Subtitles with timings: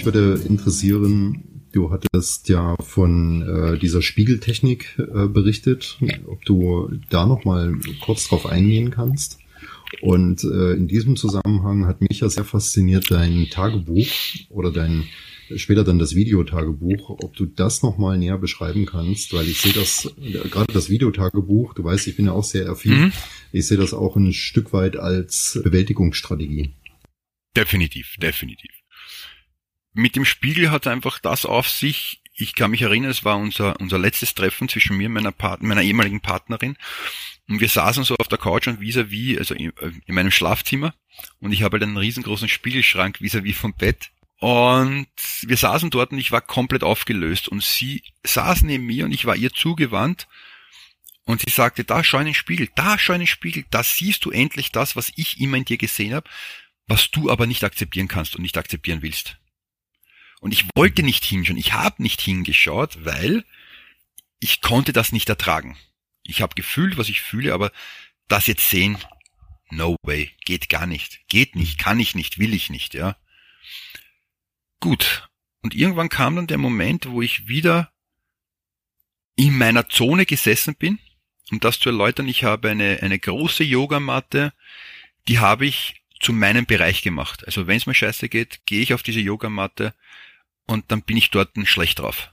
[0.00, 7.26] mich würde interessieren, du hattest ja von äh, dieser Spiegeltechnik äh, berichtet, ob du da
[7.26, 9.40] noch mal kurz drauf eingehen kannst.
[10.00, 14.06] Und äh, in diesem Zusammenhang hat mich ja sehr fasziniert dein Tagebuch
[14.48, 15.04] oder dein
[15.56, 20.14] später dann das Videotagebuch, ob du das nochmal näher beschreiben kannst, weil ich sehe das,
[20.50, 23.12] gerade das Videotagebuch, du weißt, ich bin ja auch sehr affin, mhm.
[23.52, 26.70] ich sehe das auch ein Stück weit als Bewältigungsstrategie.
[27.54, 28.79] Definitiv, definitiv.
[29.92, 33.78] Mit dem Spiegel hat einfach das auf sich, ich kann mich erinnern, es war unser,
[33.80, 36.76] unser letztes Treffen zwischen mir und meiner, Part meiner ehemaligen Partnerin.
[37.48, 39.72] Und wir saßen so auf der Couch und vis-à-vis, -vis, also in,
[40.06, 40.94] in, meinem Schlafzimmer.
[41.40, 44.10] Und ich habe halt einen riesengroßen Spiegelschrank vis-à-vis -vis vom Bett.
[44.38, 45.08] Und
[45.42, 47.48] wir saßen dort und ich war komplett aufgelöst.
[47.48, 50.28] Und sie saß neben mir und ich war ihr zugewandt.
[51.24, 54.24] Und sie sagte, da schau in den Spiegel, da schau in den Spiegel, da siehst
[54.24, 56.28] du endlich das, was ich immer in dir gesehen habe,
[56.86, 59.39] was du aber nicht akzeptieren kannst und nicht akzeptieren willst.
[60.40, 63.44] Und ich wollte nicht hinschauen, ich habe nicht hingeschaut, weil
[64.40, 65.76] ich konnte das nicht ertragen.
[66.24, 67.70] Ich habe gefühlt, was ich fühle, aber
[68.26, 68.98] das jetzt sehen,
[69.70, 73.16] no way, geht gar nicht, geht nicht, kann ich nicht, will ich nicht, ja.
[74.80, 75.28] Gut.
[75.62, 77.92] Und irgendwann kam dann der Moment, wo ich wieder
[79.36, 80.98] in meiner Zone gesessen bin.
[81.50, 84.52] Um das zu erläutern, ich habe eine, eine große Yogamatte,
[85.28, 87.44] die habe ich zu meinem Bereich gemacht.
[87.46, 89.94] Also wenn es mir scheiße geht, gehe ich auf diese Yogamatte
[90.66, 92.32] und dann bin ich dort schlecht drauf.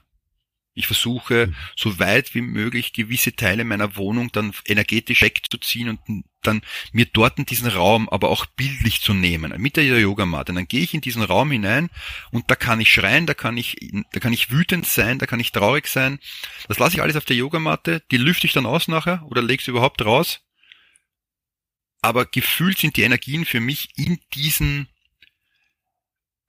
[0.78, 1.56] Ich versuche, mhm.
[1.74, 6.62] so weit wie möglich gewisse Teile meiner Wohnung dann energetisch wegzuziehen und dann
[6.92, 10.52] mir dort diesen Raum aber auch bildlich zu nehmen, mit der Yogamatte.
[10.52, 11.90] Dann gehe ich in diesen Raum hinein
[12.30, 13.76] und da kann ich schreien, da kann ich,
[14.12, 16.20] da kann ich wütend sein, da kann ich traurig sein.
[16.68, 19.60] Das lasse ich alles auf der Yogamatte, die lüfte ich dann aus nachher oder lege
[19.60, 20.42] sie überhaupt raus.
[22.02, 24.86] Aber gefühlt sind die Energien für mich in diesen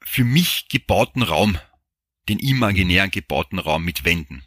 [0.03, 1.57] für mich gebauten Raum
[2.29, 4.43] den imaginären gebauten Raum mit Wänden.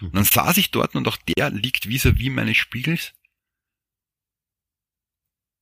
[0.00, 3.12] Und dann saß ich dort und auch der liegt vis-à-vis -vis meines Spiegels.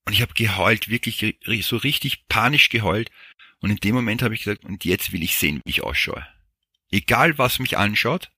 [0.06, 1.36] Und ich habe geheult, wirklich
[1.66, 3.10] so richtig panisch geheult.
[3.58, 6.26] Und in dem Moment habe ich gesagt, und jetzt will ich sehen, wie ich ausschaue.
[6.90, 8.30] Egal was mich anschaut,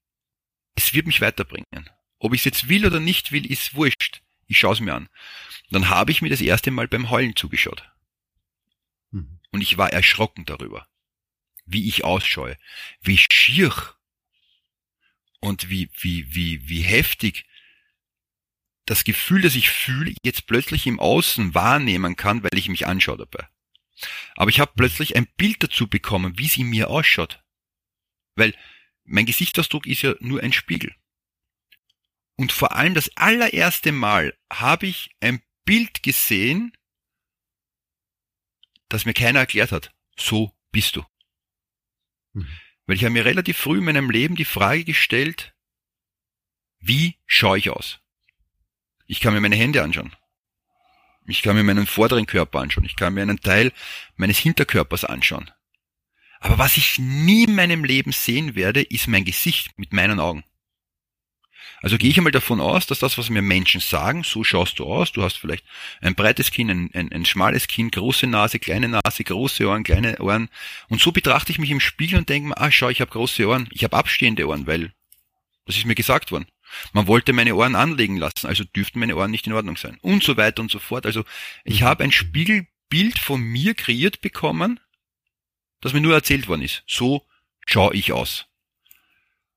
[0.75, 1.91] es wird mich weiterbringen.
[2.19, 4.23] Ob ich es jetzt will oder nicht will, ist wurscht.
[4.47, 5.05] Ich schaue es mir an.
[5.05, 7.89] Und dann habe ich mir das erste Mal beim Heulen zugeschaut.
[9.11, 9.39] Mhm.
[9.53, 10.90] Und ich war erschrocken darüber
[11.73, 12.57] wie ich ausschaue,
[13.01, 13.73] wie schier
[15.41, 17.45] und wie, wie, wie, wie heftig
[18.87, 23.19] das Gefühl, das ich fühle, jetzt plötzlich im Außen wahrnehmen kann, weil ich mich anschaue
[23.19, 23.49] dabei.
[24.35, 27.43] Aber ich habe plötzlich ein Bild dazu bekommen, wie es in mir ausschaut.
[28.35, 28.55] Weil
[29.05, 30.95] mein Gesichtsausdruck ist ja nur ein Spiegel.
[32.37, 36.73] Und vor allem das allererste Mal habe ich ein Bild gesehen,
[38.89, 39.93] das mir keiner erklärt hat.
[40.17, 41.05] So bist du.
[42.33, 42.47] Mhm.
[42.87, 45.55] Weil ich habe mir relativ früh in meinem Leben die Frage gestellt,
[46.81, 48.01] wie schaue ich aus?
[49.07, 50.15] Ich kann mir meine Hände anschauen.
[51.27, 52.85] Ich kann mir meinen vorderen Körper anschauen.
[52.85, 53.73] Ich kann mir einen Teil
[54.17, 55.51] meines Hinterkörpers anschauen.
[56.41, 60.43] Aber was ich nie in meinem Leben sehen werde, ist mein Gesicht mit meinen Augen.
[61.83, 64.85] Also gehe ich einmal davon aus, dass das, was mir Menschen sagen, so schaust du
[64.85, 65.65] aus, du hast vielleicht
[66.03, 70.19] ein breites Kinn, ein, ein, ein schmales Kinn, große Nase, kleine Nase, große Ohren, kleine
[70.19, 70.51] Ohren.
[70.89, 73.47] Und so betrachte ich mich im Spiegel und denke mir, ah schau, ich habe große
[73.47, 74.93] Ohren, ich habe abstehende Ohren, weil
[75.65, 76.47] das ist mir gesagt worden.
[76.93, 79.99] Man wollte meine Ohren anlegen lassen, also dürften meine Ohren nicht in Ordnung sein.
[80.03, 81.07] Und so weiter und so fort.
[81.07, 81.25] Also
[81.65, 84.81] ich habe ein Spiegelbild von mir kreiert bekommen,
[85.81, 86.83] das mir nur erzählt worden ist.
[86.87, 87.27] So
[87.67, 88.47] schaue ich aus.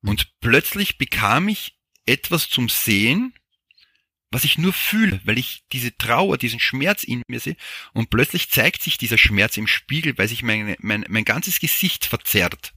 [0.01, 1.75] Und plötzlich bekam ich
[2.05, 3.33] etwas zum Sehen,
[4.31, 7.55] was ich nur fühle, weil ich diese Trauer, diesen Schmerz in mir sehe
[7.93, 12.05] und plötzlich zeigt sich dieser Schmerz im Spiegel, weil sich mein, mein, mein ganzes Gesicht
[12.05, 12.73] verzerrt.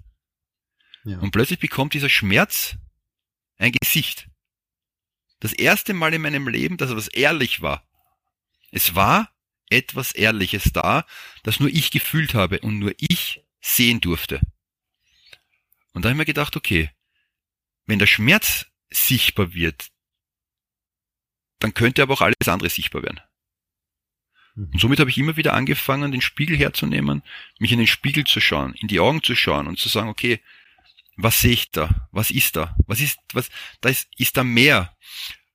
[1.05, 1.19] Ja.
[1.19, 2.77] Und plötzlich bekommt dieser Schmerz
[3.57, 4.29] ein Gesicht.
[5.41, 7.89] Das erste Mal in meinem Leben, dass etwas ehrlich war.
[8.71, 9.33] Es war
[9.71, 11.07] etwas Ehrliches da,
[11.43, 14.41] das nur ich gefühlt habe und nur ich sehen durfte.
[15.93, 16.91] Und da habe ich mir gedacht, okay,
[17.87, 19.89] wenn der Schmerz sichtbar wird,
[21.59, 23.21] dann könnte aber auch alles andere sichtbar werden.
[24.55, 24.71] Mhm.
[24.73, 27.23] Und somit habe ich immer wieder angefangen, den Spiegel herzunehmen,
[27.59, 30.41] mich in den Spiegel zu schauen, in die Augen zu schauen und zu sagen, okay,
[31.17, 32.09] was sehe ich da?
[32.13, 32.77] Was ist da?
[32.87, 33.49] Was ist, was,
[33.81, 34.97] da ist, ist da mehr?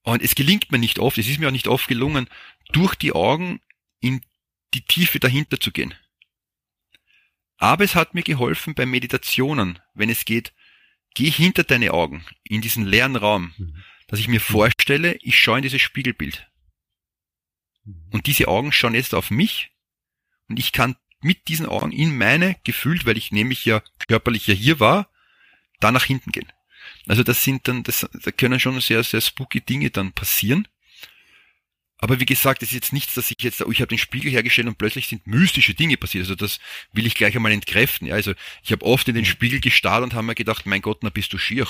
[0.02, 2.28] Und es gelingt mir nicht oft, es ist mir auch nicht oft gelungen,
[2.72, 3.62] durch die Augen
[4.00, 4.24] in
[4.74, 5.94] die Tiefe dahinter zu gehen.
[7.58, 10.54] Aber es hat mir geholfen bei Meditationen, wenn es geht,
[11.14, 13.84] geh hinter deine Augen in diesen leeren Raum, mhm.
[14.08, 16.50] dass ich mir vorstelle, ich schaue in dieses Spiegelbild.
[17.84, 18.10] Mhm.
[18.12, 19.72] Und diese Augen schauen jetzt auf mich
[20.48, 24.54] und ich kann mit diesen Augen in meine, gefühlt, weil ich nämlich ja körperlich ja
[24.54, 25.10] hier war,
[25.80, 26.52] da nach hinten gehen.
[27.08, 30.68] Also das sind dann, das, da können schon sehr, sehr spooky Dinge dann passieren.
[32.02, 34.32] Aber wie gesagt, es ist jetzt nichts, dass ich jetzt, oh, ich habe den Spiegel
[34.32, 36.24] hergestellt und plötzlich sind mystische Dinge passiert.
[36.24, 36.60] Also das
[36.92, 38.08] will ich gleich einmal entkräften.
[38.08, 38.34] Ja, also
[38.64, 41.32] ich habe oft in den Spiegel gestarrt und habe mir gedacht, mein Gott, na bist
[41.32, 41.68] du schier.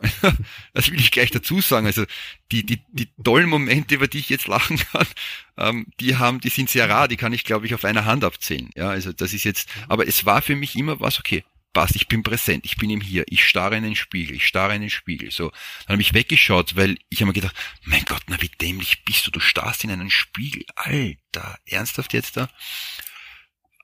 [0.74, 1.86] das will ich gleich dazu sagen.
[1.86, 2.04] Also
[2.52, 5.06] die, die, die tollen Momente, über die ich jetzt lachen kann,
[5.56, 8.22] ähm, die haben, die sind sehr rar, die kann ich, glaube ich, auf einer Hand
[8.22, 8.70] abzählen.
[8.76, 12.08] Ja, also das ist jetzt, aber es war für mich immer was, okay, passt, ich
[12.08, 14.90] bin präsent, ich bin ihm hier, ich starre in den Spiegel, ich starre in den
[14.90, 15.30] Spiegel.
[15.30, 15.50] So,
[15.86, 19.26] dann habe ich weggeschaut, weil ich habe mir gedacht, mein Gott, na wie dämlich bist
[19.26, 22.48] du, du starrst in einen Spiegel, Alter, ernsthaft jetzt da?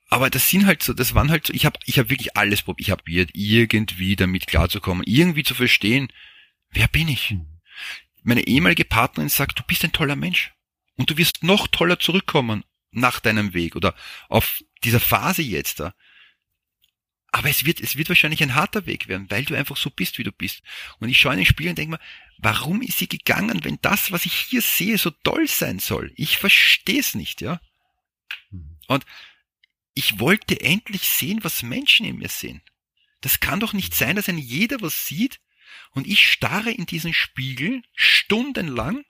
[0.09, 2.63] Aber das sind halt so, das waren halt so, ich habe ich hab wirklich alles
[2.63, 2.87] probiert.
[2.87, 6.09] Ich habe probiert, irgendwie damit klarzukommen, irgendwie zu verstehen,
[6.71, 7.35] wer bin ich?
[8.23, 10.53] Meine ehemalige Partnerin sagt, du bist ein toller Mensch.
[10.97, 13.95] Und du wirst noch toller zurückkommen nach deinem Weg oder
[14.29, 15.95] auf dieser Phase jetzt da.
[17.35, 20.19] Aber es wird, es wird wahrscheinlich ein harter Weg werden, weil du einfach so bist,
[20.19, 20.63] wie du bist.
[21.01, 22.01] Und ich schaue in den Spiegel und denke mir,
[22.39, 26.13] warum ist sie gegangen, wenn das, was ich hier sehe, so toll sein soll?
[26.15, 27.61] Ich verstehe es nicht, ja.
[28.53, 28.79] Mhm.
[28.87, 29.05] Und
[29.95, 32.63] ich wollte endlich sehen, was Menschen in mir sehen.
[33.21, 35.41] Das kann doch nicht sein, dass ein jeder was sieht
[35.91, 39.05] und ich starre in diesen Spiegel stundenlang.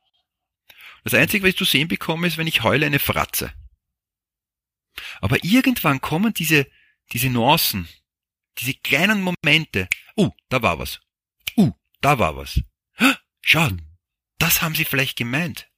[1.02, 3.52] Das Einzige, was ich zu sehen bekomme, ist, wenn ich heule, eine Fratze.
[5.20, 6.66] Aber irgendwann kommen diese,
[7.12, 7.86] diese Nuancen,
[8.58, 9.88] diese kleinen Momente.
[10.16, 11.00] Uh, da war was.
[11.56, 12.60] Uh, da war was.
[13.40, 13.68] Schau,
[14.38, 15.68] das haben sie vielleicht gemeint.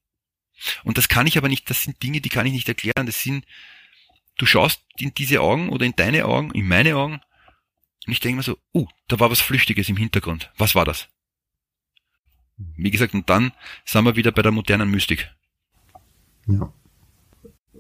[0.85, 3.07] Und das kann ich aber nicht, das sind Dinge, die kann ich nicht erklären.
[3.07, 3.45] Das sind,
[4.37, 7.21] du schaust in diese Augen oder in deine Augen, in meine Augen,
[8.07, 10.51] und ich denke mir so, uh, da war was Flüchtiges im Hintergrund.
[10.57, 11.09] Was war das?
[12.57, 13.53] Wie gesagt, und dann
[13.85, 15.31] sind wir wieder bei der modernen Mystik.
[16.47, 16.73] Ja.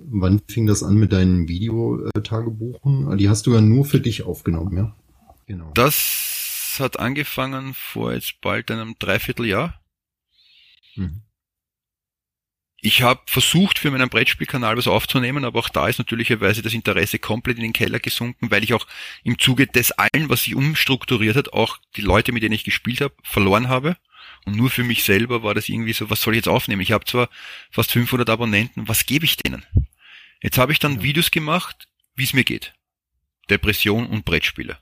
[0.09, 3.19] Wann fing das an mit deinen Videotagebuchen?
[3.19, 4.97] Die hast du ja nur für dich aufgenommen, ja?
[5.47, 5.71] Genau.
[5.75, 9.81] Das hat angefangen vor jetzt bald einem Dreivierteljahr.
[10.95, 11.23] Mhm.
[12.81, 17.19] Ich habe versucht, für meinen Brettspielkanal was aufzunehmen, aber auch da ist natürlicherweise das Interesse
[17.19, 18.87] komplett in den Keller gesunken, weil ich auch
[19.25, 23.01] im Zuge des allen, was sich umstrukturiert hat, auch die Leute, mit denen ich gespielt
[23.01, 23.97] habe, verloren habe.
[24.45, 26.83] Und nur für mich selber war das irgendwie so, was soll ich jetzt aufnehmen?
[26.83, 27.29] Ich habe zwar
[27.73, 29.65] fast 500 Abonnenten, was gebe ich denen?
[30.43, 31.03] Jetzt habe ich dann ja.
[31.03, 32.75] Videos gemacht, wie es mir geht.
[33.51, 34.79] Depression und Brettspiele.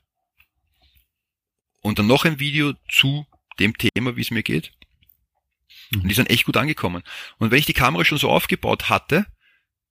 [1.81, 3.27] Und dann noch ein Video zu
[3.59, 4.73] dem Thema, wie es mir geht.
[5.93, 7.03] Und die sind echt gut angekommen.
[7.39, 9.27] Und wenn ich die Kamera schon so aufgebaut hatte,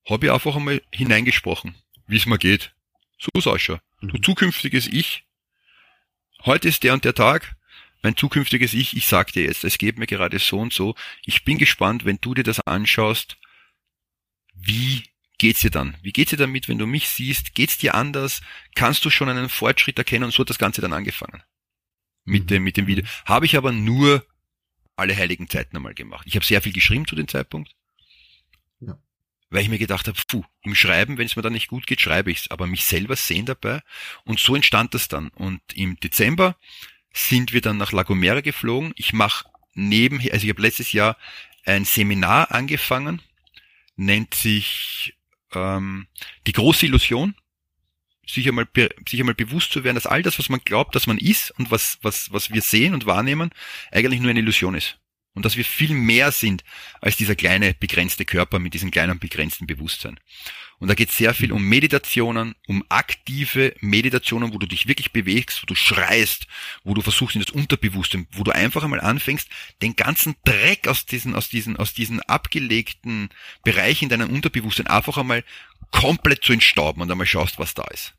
[0.09, 1.75] habe ich einfach einmal hineingesprochen,
[2.07, 2.73] wie es mir geht.
[3.17, 4.09] So Sascha, mhm.
[4.09, 5.23] du zukünftiges Ich,
[6.45, 7.55] heute ist der und der Tag,
[8.01, 10.95] mein zukünftiges Ich, ich sag dir jetzt, es geht mir gerade so und so.
[11.25, 13.37] Ich bin gespannt, wenn du dir das anschaust,
[14.53, 15.03] wie
[15.43, 15.97] geht's dir dann?
[16.01, 17.53] Wie geht's dir damit, wenn du mich siehst?
[17.53, 18.41] Geht's dir anders?
[18.75, 20.23] Kannst du schon einen Fortschritt erkennen?
[20.23, 21.43] Und so hat das Ganze dann angefangen.
[22.23, 22.47] Mit mhm.
[22.47, 23.03] dem, mit dem Video.
[23.25, 24.25] Habe ich aber nur
[24.95, 26.25] alle heiligen Zeiten einmal gemacht.
[26.27, 27.75] Ich habe sehr viel geschrieben zu dem Zeitpunkt.
[28.79, 28.97] Ja.
[29.49, 31.99] Weil ich mir gedacht habe, puh, im Schreiben, wenn es mir dann nicht gut geht,
[31.99, 33.81] schreibe ich's, aber mich selber sehen dabei.
[34.23, 35.27] Und so entstand das dann.
[35.27, 36.55] Und im Dezember
[37.11, 38.93] sind wir dann nach La Gomera geflogen.
[38.95, 41.17] Ich mache nebenher, also ich habe letztes Jahr
[41.65, 43.21] ein Seminar angefangen,
[43.97, 45.17] nennt sich
[45.55, 46.07] ähm,
[46.47, 47.35] die große Illusion,
[48.25, 48.67] sich einmal,
[49.07, 51.71] sich einmal bewusst zu werden, dass all das, was man glaubt, dass man ist und
[51.71, 53.51] was, was, was wir sehen und wahrnehmen,
[53.91, 54.97] eigentlich nur eine Illusion ist.
[55.33, 56.63] Und dass wir viel mehr sind
[57.01, 60.19] als dieser kleine begrenzte Körper mit diesem kleinen begrenzten Bewusstsein.
[60.83, 65.13] Und da geht es sehr viel um Meditationen, um aktive Meditationen, wo du dich wirklich
[65.13, 66.45] bewegst, wo du schreist,
[66.83, 69.47] wo du versuchst in das Unterbewusste, wo du einfach einmal anfängst,
[69.81, 73.29] den ganzen Dreck aus diesen, aus diesen, aus diesen abgelegten
[73.63, 75.45] Bereichen in deinem Unterbewusstsein einfach einmal
[75.91, 78.13] komplett zu entstauben und einmal schaust, was da ist.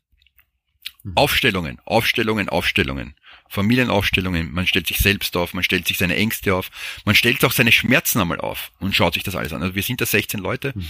[1.03, 1.11] Mhm.
[1.17, 3.13] Aufstellungen, Aufstellungen, Aufstellungen.
[3.47, 6.71] Familienaufstellungen, man stellt sich selbst auf, man stellt sich seine Ängste auf,
[7.05, 9.61] man stellt auch seine Schmerzen einmal auf und schaut sich das alles an.
[9.61, 10.89] Also wir sind da 16 Leute mhm.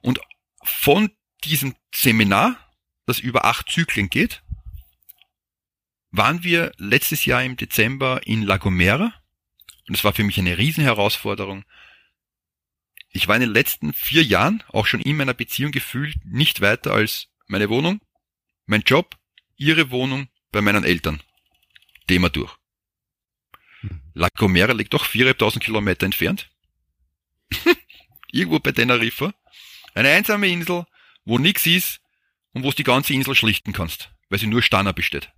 [0.00, 0.20] und
[0.62, 1.10] von
[1.44, 2.56] diesem Seminar,
[3.06, 4.42] das über acht Zyklen geht,
[6.10, 9.14] waren wir letztes Jahr im Dezember in La Gomera
[9.88, 11.64] und es war für mich eine Riesenherausforderung.
[13.10, 16.92] Ich war in den letzten vier Jahren auch schon in meiner Beziehung gefühlt nicht weiter
[16.92, 18.00] als meine Wohnung,
[18.66, 19.18] mein Job,
[19.56, 21.22] ihre Wohnung bei meinen Eltern.
[22.06, 22.56] Thema durch.
[24.14, 26.50] La Gomera liegt doch 4.500 Kilometer entfernt.
[28.32, 29.34] Irgendwo bei Teneriffa.
[29.94, 30.86] Eine einsame Insel,
[31.24, 32.00] wo nix ist
[32.52, 35.32] und wo du die ganze Insel schlichten kannst, weil sie nur Stanner besteht.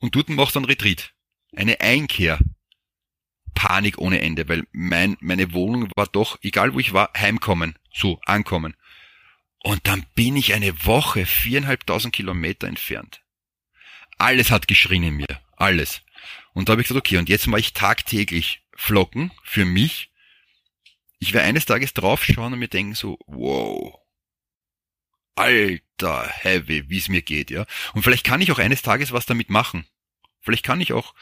[0.00, 1.12] Und dort machst du einen Retreat.
[1.54, 2.38] Eine Einkehr.
[3.54, 7.76] Panik ohne Ende, weil mein, meine Wohnung war doch, egal wo ich war, heimkommen.
[7.92, 8.74] So, ankommen.
[9.62, 13.22] Und dann bin ich eine Woche viereinhalbtausend Kilometer entfernt.
[14.18, 15.40] Alles hat geschrien in mir.
[15.56, 16.02] Alles.
[16.52, 20.10] Und da habe ich gesagt, okay, und jetzt mache ich tagtäglich Flocken für mich.
[21.22, 23.96] Ich werde eines Tages draufschauen und mir denken so, wow,
[25.36, 27.64] alter Heavy, wie es mir geht, ja.
[27.94, 29.86] Und vielleicht kann ich auch eines Tages was damit machen.
[30.40, 31.14] Vielleicht kann ich auch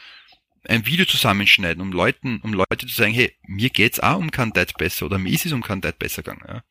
[0.67, 4.73] ein Video zusammenschneiden, um Leuten, um Leute zu sagen, hey, mir geht's auch um Kandidate
[4.75, 6.45] besser oder mir ist es um Kandidate besser gegangen.
[6.47, 6.63] Ja.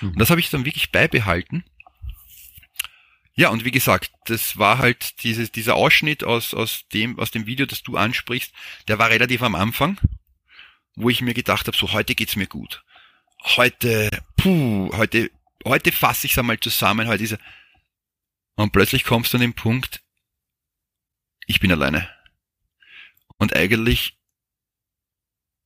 [0.00, 0.12] Mhm.
[0.12, 1.64] Und das habe ich dann wirklich beibehalten.
[3.34, 7.44] Ja, und wie gesagt, das war halt dieses, dieser Ausschnitt aus, aus dem, aus dem
[7.44, 8.54] Video, das du ansprichst,
[8.88, 10.00] der war relativ am Anfang,
[11.02, 12.84] wo ich mir gedacht habe, so heute geht's mir gut.
[13.42, 15.30] Heute, puh, heute,
[15.64, 17.38] heute fasse ich es einmal zusammen, heute ist.
[18.56, 20.02] Und plötzlich kommst du an den Punkt,
[21.46, 22.08] ich bin alleine.
[23.38, 24.18] Und eigentlich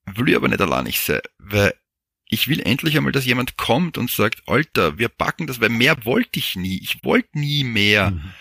[0.07, 1.75] will ich aber nicht allein sein, weil
[2.29, 6.05] ich will endlich einmal, dass jemand kommt und sagt, Alter, wir packen das, weil mehr
[6.05, 6.79] wollte ich nie.
[6.79, 8.12] Ich wollte nie mehr.
[8.12, 8.33] Mhm.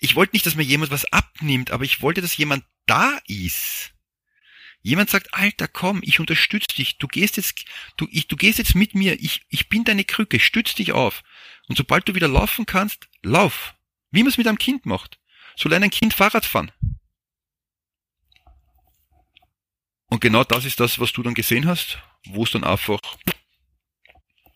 [0.00, 3.92] Ich wollte nicht, dass mir jemand was abnimmt, aber ich wollte, dass jemand da ist.
[4.82, 6.98] Jemand sagt, Alter, komm, ich unterstütze dich.
[6.98, 7.64] Du gehst jetzt,
[7.96, 9.20] du, ich, du gehst jetzt mit mir.
[9.20, 10.40] Ich, ich bin deine Krücke.
[10.40, 11.22] Stütz dich auf.
[11.68, 13.74] Und sobald du wieder laufen kannst, lauf.
[14.10, 15.18] Wie man es mit einem Kind macht.
[15.56, 16.72] So lernt ein Kind Fahrrad fahren.
[20.06, 22.98] Und genau das ist das, was du dann gesehen hast, wo es dann einfach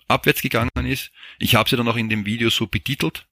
[0.09, 1.13] abwärts gegangen ist.
[1.39, 3.27] Ich habe sie dann auch in dem Video so betitelt.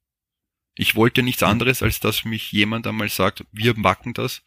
[0.75, 4.43] Ich wollte nichts anderes, als dass mich jemand einmal sagt, wir machen das.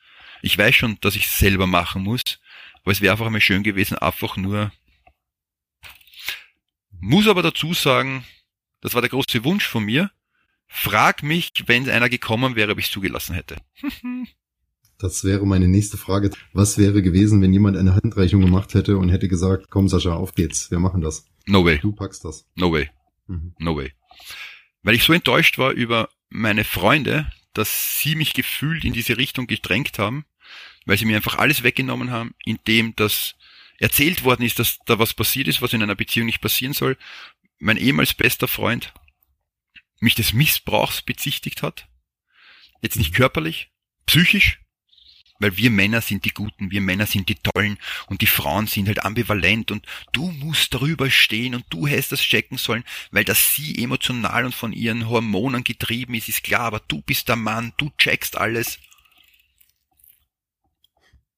[0.46, 2.22] Ich weiß schon, dass ich es selber machen muss,
[2.84, 4.72] aber es wäre einfach einmal schön gewesen, einfach nur.
[7.00, 8.24] Muss aber dazu sagen,
[8.80, 10.12] das war der große Wunsch von mir.
[10.68, 13.58] Frag mich, wenn einer gekommen wäre, ob ich es zugelassen hätte.
[14.98, 16.32] Das wäre meine nächste Frage.
[16.54, 20.36] Was wäre gewesen, wenn jemand eine Handreichung gemacht hätte und hätte gesagt, komm Sascha, auf
[20.36, 21.26] geht's, wir machen das.
[21.46, 21.80] No way.
[21.80, 22.48] Du packst das.
[22.56, 22.90] No way.
[23.28, 23.54] Mhm.
[23.60, 23.92] No way.
[24.84, 29.48] Weil ich so enttäuscht war über meine Freunde, dass sie mich gefühlt in diese Richtung
[29.48, 30.24] gedrängt haben,
[30.86, 33.36] weil sie mir einfach alles weggenommen haben, indem das
[33.80, 36.98] erzählt worden ist, dass da was passiert ist, was in einer Beziehung nicht passieren soll.
[37.60, 38.94] Mein ehemals bester Freund
[40.00, 41.88] mich des Missbrauchs bezichtigt hat.
[42.82, 43.72] Jetzt nicht körperlich,
[44.06, 44.60] psychisch,
[45.40, 47.78] weil wir Männer sind die Guten, wir Männer sind die Tollen
[48.08, 52.22] und die Frauen sind halt ambivalent und du musst darüber stehen und du hättest das
[52.22, 56.80] checken sollen, weil das sie emotional und von ihren Hormonen getrieben ist, ist klar, aber
[56.80, 58.80] du bist der Mann, du checkst alles.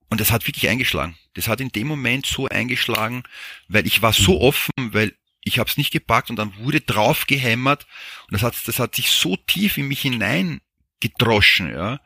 [0.09, 1.17] Und das hat wirklich eingeschlagen.
[1.33, 3.23] Das hat in dem Moment so eingeschlagen,
[3.67, 7.27] weil ich war so offen, weil ich habe es nicht gepackt und dann wurde drauf
[7.27, 7.87] gehämmert
[8.25, 10.61] und das hat, das hat sich so tief in mich hinein
[10.99, 11.99] gedroschen, ja,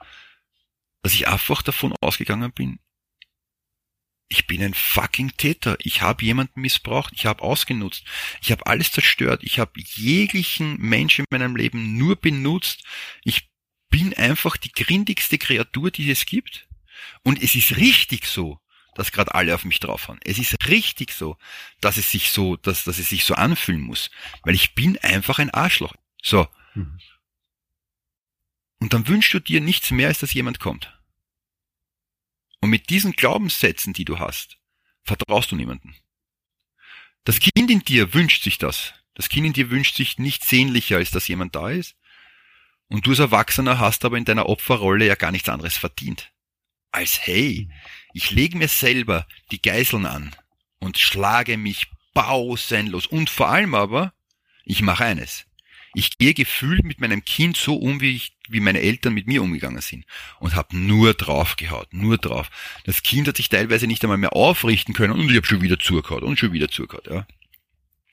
[1.02, 2.80] dass ich einfach davon ausgegangen bin,
[4.32, 5.76] ich bin ein fucking Täter.
[5.80, 8.06] Ich habe jemanden missbraucht, ich habe ausgenutzt,
[8.42, 12.84] ich habe alles zerstört, ich habe jeglichen Menschen in meinem Leben nur benutzt.
[13.26, 13.50] Ich
[13.90, 16.68] bin einfach die grindigste Kreatur, die es gibt.
[17.24, 18.60] Und es ist richtig so,
[18.96, 20.20] dass gerade alle auf mich draufhauen.
[20.24, 21.38] Es ist richtig so,
[21.80, 24.12] dass es sich so, dass, dass es sich so anfühlen muss.
[24.44, 25.94] Weil ich bin einfach ein Arschloch.
[26.22, 26.48] So.
[26.76, 27.00] Mhm.
[28.80, 30.98] Und dann wünschst du dir nichts mehr, als dass jemand kommt.
[32.62, 34.58] Und mit diesen Glaubenssätzen, die du hast,
[35.04, 35.96] vertraust du niemanden.
[37.24, 38.94] Das Kind in dir wünscht sich das.
[39.14, 41.96] Das Kind in dir wünscht sich nichts sehnlicher, als dass jemand da ist.
[42.88, 46.31] Und du als Erwachsener hast aber in deiner Opferrolle ja gar nichts anderes verdient.
[46.92, 47.70] Als hey,
[48.14, 50.36] ich lege mir selber die Geiseln an
[50.80, 53.06] und schlage mich pausenlos.
[53.08, 54.14] Und vor allem aber,
[54.66, 55.46] ich mache eines
[55.94, 59.44] ich gehe gefühlt mit meinem Kind so um, wie, ich, wie meine Eltern mit mir
[59.44, 60.06] umgegangen sind.
[60.40, 62.50] Und habe nur draufgehaut, nur drauf.
[62.86, 65.80] Das Kind hat sich teilweise nicht einmal mehr aufrichten können und ich habe schon wieder
[65.80, 67.08] zugehaut und schon wieder zugehaut.
[67.08, 67.28] Ja.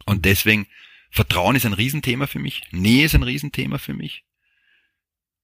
[0.07, 0.67] Und deswegen,
[1.11, 2.63] Vertrauen ist ein Riesenthema für mich.
[2.71, 4.25] Nähe ist ein Riesenthema für mich.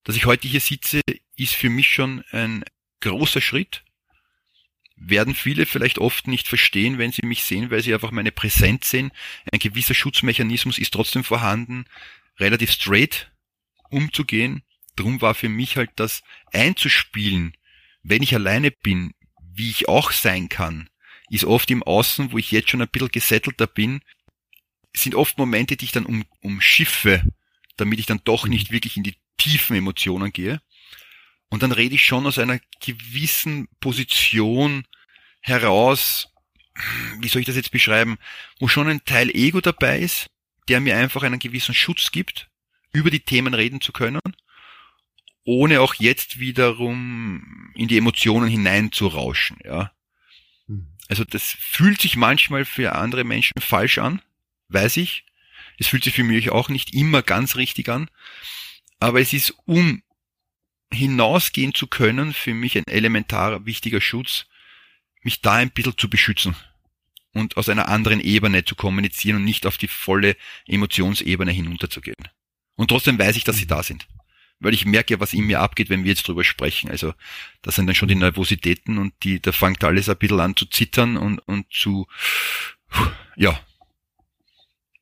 [0.03, 1.00] Dass ich heute hier sitze,
[1.37, 2.64] ist für mich schon ein
[3.11, 3.84] großer Schritt.
[4.96, 8.90] Werden viele vielleicht oft nicht verstehen, wenn sie mich sehen, weil sie einfach meine Präsenz
[8.90, 9.11] sehen.
[9.52, 11.84] Ein gewisser Schutzmechanismus ist trotzdem vorhanden
[12.38, 13.30] relativ straight
[13.90, 14.62] umzugehen.
[14.96, 17.56] Drum war für mich halt das einzuspielen,
[18.02, 19.14] wenn ich alleine bin,
[19.52, 20.88] wie ich auch sein kann,
[21.30, 24.02] ist oft im Außen, wo ich jetzt schon ein bisschen gesettelter bin,
[24.94, 27.23] sind oft Momente, die ich dann um, umschiffe,
[27.76, 30.61] damit ich dann doch nicht wirklich in die tiefen Emotionen gehe.
[31.54, 34.88] Und dann rede ich schon aus einer gewissen Position
[35.40, 36.34] heraus,
[37.20, 38.18] wie soll ich das jetzt beschreiben,
[38.58, 40.30] wo schon ein Teil Ego dabei ist,
[40.66, 42.50] der mir einfach einen gewissen Schutz gibt,
[42.92, 44.18] über die Themen reden zu können,
[45.44, 49.92] ohne auch jetzt wiederum in die Emotionen hineinzurauschen, ja.
[50.66, 50.88] Hm.
[51.06, 54.20] Also das fühlt sich manchmal für andere Menschen falsch an,
[54.70, 55.25] weiß ich.
[55.78, 58.11] Es fühlt sich für mich auch nicht immer ganz richtig an.
[58.99, 60.02] Aber es ist, um
[60.93, 64.47] hinausgehen zu können, für mich ein elementarer, wichtiger Schutz,
[65.23, 66.57] mich da ein bisschen zu beschützen
[67.33, 70.37] und aus einer anderen Ebene zu kommunizieren und nicht auf die volle
[70.67, 72.29] Emotionsebene hinunterzugehen.
[72.76, 74.07] Und trotzdem weiß ich, dass sie da sind.
[74.61, 76.91] Weil ich merke was in mir abgeht, wenn wir jetzt drüber sprechen.
[76.91, 77.12] Also
[77.62, 80.67] das sind dann schon die Nervositäten und die, da fängt alles ein bisschen an zu
[80.67, 82.07] zittern und, und zu,
[83.37, 83.59] ja.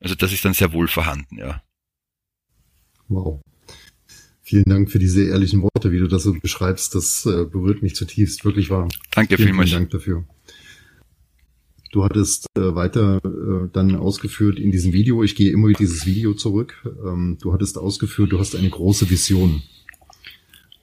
[0.01, 1.62] Also das ist dann sehr wohl vorhanden, ja.
[3.09, 3.43] Wow.
[4.43, 6.95] Vielen Dank für diese ehrlichen Worte, wie du das so beschreibst.
[6.95, 8.45] Das äh, berührt mich zutiefst.
[8.45, 8.89] Wirklich wahr.
[9.13, 9.71] Danke vielen, vielmals.
[9.71, 10.25] Vielen Dank dafür.
[11.93, 16.07] Du hattest äh, weiter äh, dann ausgeführt in diesem Video, ich gehe immer mit dieses
[16.07, 19.63] Video zurück, ähm, du hattest ausgeführt, du hast eine große Vision.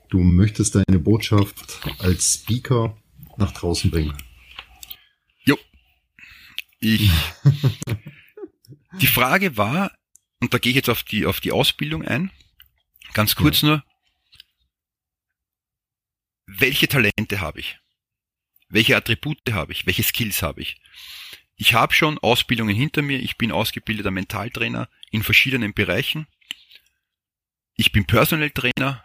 [0.09, 2.95] Du möchtest deine Botschaft als Speaker
[3.37, 4.13] nach draußen bringen.
[5.45, 5.57] Jo.
[6.79, 7.09] Ich.
[9.01, 9.91] die Frage war,
[10.41, 12.29] und da gehe ich jetzt auf die, auf die Ausbildung ein,
[13.13, 13.67] ganz kurz ja.
[13.67, 13.83] nur,
[16.45, 17.79] welche Talente habe ich?
[18.69, 19.85] Welche Attribute habe ich?
[19.85, 20.79] Welche Skills habe ich?
[21.55, 23.19] Ich habe schon Ausbildungen hinter mir.
[23.19, 26.27] Ich bin ausgebildeter Mentaltrainer in verschiedenen Bereichen.
[27.75, 29.03] Ich bin Personal Trainer.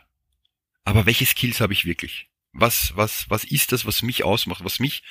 [0.85, 2.29] Aber welche Skills habe ich wirklich?
[2.53, 5.03] Was, was, was ist das, was mich ausmacht, was mich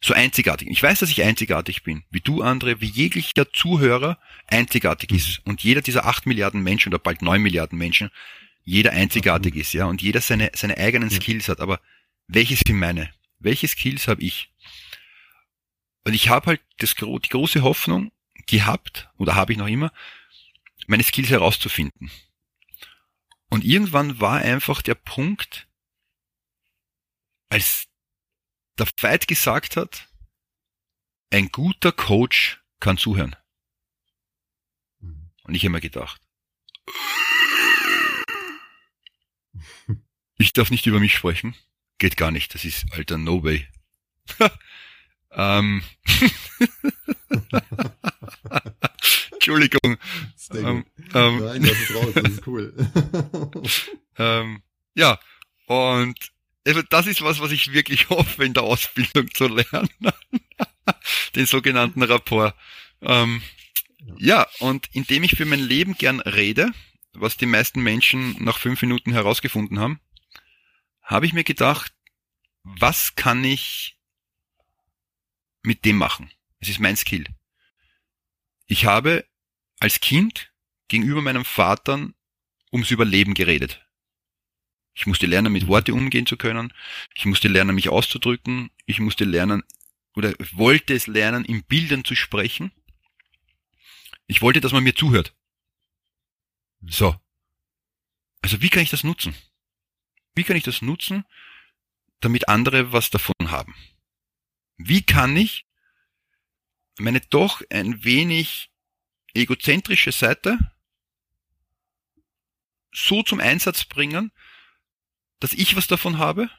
[0.00, 0.68] so einzigartig.
[0.68, 5.40] Ich weiß, dass ich einzigartig bin, wie du, andere, wie jeglicher Zuhörer einzigartig ist.
[5.44, 8.10] Und jeder dieser acht Milliarden Menschen oder bald neun Milliarden Menschen,
[8.64, 11.60] jeder einzigartig ist, ja, und jeder seine, seine eigenen Skills hat.
[11.60, 11.80] Aber
[12.28, 13.10] welches sind meine?
[13.38, 14.50] welche Skills habe ich?
[16.04, 18.12] Und ich habe halt das, die große Hoffnung
[18.46, 19.92] gehabt, oder habe ich noch immer,
[20.86, 22.10] meine Skills herauszufinden.
[23.50, 25.68] Und irgendwann war einfach der Punkt,
[27.50, 27.86] als
[28.78, 30.08] der Veit gesagt hat,
[31.30, 33.36] ein guter Coach kann zuhören.
[35.00, 36.20] Und ich habe mir gedacht,
[40.38, 41.56] ich darf nicht über mich sprechen.
[41.98, 43.66] Geht gar nicht, das ist alter No Way.
[45.32, 45.82] ähm.
[49.32, 49.96] Entschuldigung.
[50.52, 52.74] Ähm, ähm, Nein, das ist raus, das ist cool.
[54.16, 54.62] ähm,
[54.94, 55.18] ja,
[55.66, 56.32] und
[56.74, 59.90] das ist was, was ich wirklich hoffe, in der Ausbildung zu lernen.
[61.34, 62.54] Den sogenannten Rapport.
[63.02, 63.42] Ähm,
[64.16, 66.72] ja, und indem ich für mein Leben gern rede,
[67.12, 70.00] was die meisten Menschen nach fünf Minuten herausgefunden haben,
[71.02, 71.92] habe ich mir gedacht,
[72.62, 73.98] was kann ich
[75.62, 76.30] mit dem machen?
[76.60, 77.24] Es ist mein Skill.
[78.66, 79.26] Ich habe
[79.80, 80.52] als Kind
[80.88, 82.10] gegenüber meinem Vater
[82.72, 83.87] ums Überleben geredet.
[84.94, 86.72] Ich musste lernen, mit Worte umgehen zu können.
[87.14, 88.70] Ich musste lernen, mich auszudrücken.
[88.86, 89.62] Ich musste lernen
[90.14, 92.72] oder wollte es lernen, in Bildern zu sprechen.
[94.26, 95.34] Ich wollte, dass man mir zuhört.
[96.80, 97.16] So.
[98.42, 99.34] Also wie kann ich das nutzen?
[100.34, 101.24] Wie kann ich das nutzen,
[102.20, 103.74] damit andere was davon haben?
[104.76, 105.66] Wie kann ich
[107.00, 108.70] meine doch ein wenig
[109.34, 110.58] egozentrische Seite
[112.92, 114.32] so zum Einsatz bringen,
[115.40, 116.50] dass ich was davon habe,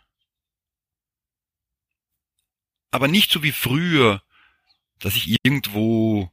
[2.92, 4.24] aber nicht so wie früher,
[5.00, 6.32] dass ich irgendwo,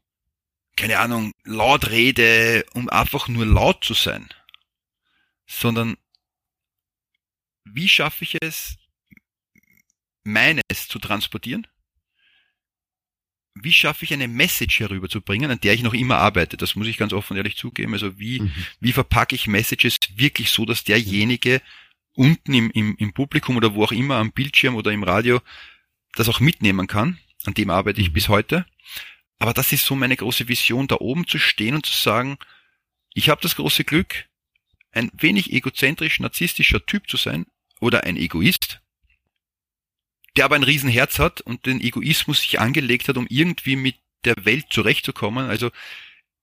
[0.77, 4.29] keine Ahnung, laut rede, um einfach nur laut zu sein,
[5.47, 5.97] sondern
[7.65, 8.77] wie schaffe ich es,
[10.25, 11.67] meines zu transportieren?
[13.55, 16.57] Wie schaffe ich eine Message herüberzubringen, an der ich noch immer arbeite?
[16.57, 17.95] Das muss ich ganz offen und ehrlich zugeben.
[17.95, 18.53] Also wie, mhm.
[18.81, 21.63] wie verpacke ich Messages wirklich so, dass derjenige
[22.17, 25.41] unten im, im, im Publikum oder wo auch immer am Bildschirm oder im Radio
[26.15, 27.19] das auch mitnehmen kann?
[27.45, 28.15] An dem arbeite ich mhm.
[28.15, 28.67] bis heute.
[29.39, 32.39] Aber das ist so meine große Vision, da oben zu stehen und zu sagen,
[33.15, 34.27] ich habe das große Glück,
[34.93, 37.47] ein wenig egozentrisch, narzisstischer Typ zu sein
[37.81, 38.81] oder ein Egoist,
[40.37, 44.35] der aber ein Riesenherz hat und den Egoismus sich angelegt hat, um irgendwie mit der
[44.45, 45.49] Welt zurechtzukommen.
[45.49, 45.71] Also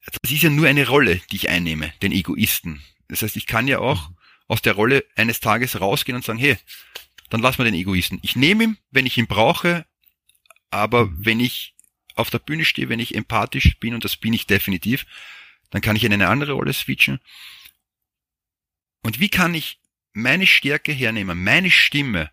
[0.06, 2.84] das ist ja nur eine Rolle, die ich einnehme, den Egoisten.
[3.08, 4.12] Das heißt, ich kann ja auch
[4.48, 6.58] aus der Rolle eines Tages rausgehen und sagen, hey,
[7.30, 8.20] dann lass mal den Egoisten.
[8.22, 9.86] Ich nehme ihn, wenn ich ihn brauche,
[10.70, 11.74] aber wenn ich
[12.16, 15.06] auf der Bühne stehe, wenn ich empathisch bin, und das bin ich definitiv,
[15.72, 17.20] dann kann ich in eine andere Rolle switchen.
[19.02, 19.80] Und wie kann ich
[20.14, 22.32] meine Stärke hernehmen, meine Stimme,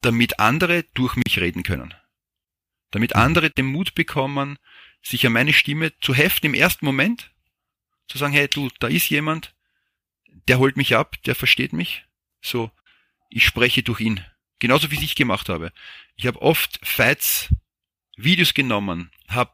[0.00, 1.94] damit andere durch mich reden können.
[2.90, 3.20] Damit mhm.
[3.20, 4.58] andere den Mut bekommen,
[5.02, 7.32] sich an meine Stimme zu heften im ersten Moment,
[8.08, 9.54] zu sagen, hey du, da ist jemand,
[10.48, 12.04] der holt mich ab, der versteht mich.
[12.42, 12.70] So,
[13.28, 14.24] ich spreche durch ihn.
[14.58, 15.72] Genauso wie ich gemacht habe.
[16.16, 17.48] Ich habe oft Fights,
[18.16, 19.52] Videos genommen, habe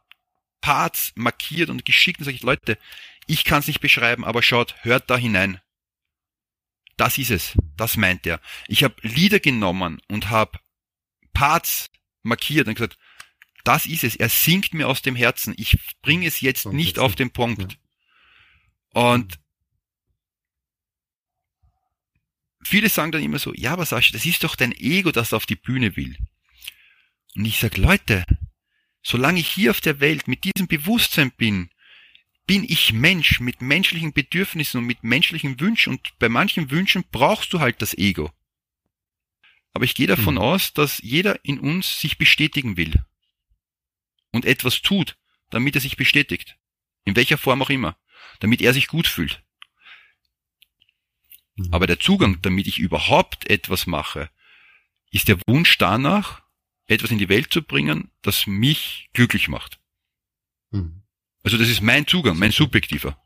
[0.60, 2.78] Parts markiert und geschickt und sage ich, Leute,
[3.26, 5.60] ich kann es nicht beschreiben, aber schaut, hört da hinein.
[6.96, 7.56] Das ist es.
[7.76, 8.40] Das meint er.
[8.66, 10.58] Ich habe Lieder genommen und habe
[11.32, 11.90] Parts
[12.22, 12.98] markiert und gesagt,
[13.64, 14.16] das ist es.
[14.16, 15.54] Er singt mir aus dem Herzen.
[15.56, 17.78] Ich bringe es jetzt nicht auf den Punkt.
[18.92, 19.38] Und
[22.66, 25.46] viele sagen dann immer so, ja, aber Sascha, das ist doch dein Ego, das auf
[25.46, 26.16] die Bühne will.
[27.34, 28.24] Und ich sag, Leute,
[29.02, 31.70] solange ich hier auf der Welt mit diesem Bewusstsein bin,
[32.46, 37.52] bin ich Mensch mit menschlichen Bedürfnissen und mit menschlichen Wünschen und bei manchen Wünschen brauchst
[37.52, 38.30] du halt das Ego.
[39.72, 40.40] Aber ich gehe davon mhm.
[40.40, 42.94] aus, dass jeder in uns sich bestätigen will
[44.32, 45.18] und etwas tut,
[45.50, 46.56] damit er sich bestätigt.
[47.04, 47.96] In welcher Form auch immer.
[48.40, 49.42] Damit er sich gut fühlt.
[51.56, 51.68] Mhm.
[51.72, 54.30] Aber der Zugang, damit ich überhaupt etwas mache,
[55.10, 56.42] ist der Wunsch danach,
[56.86, 59.80] etwas in die Welt zu bringen, das mich glücklich macht.
[60.70, 61.02] Mhm.
[61.42, 63.20] Also das ist mein Zugang, mein subjektiver.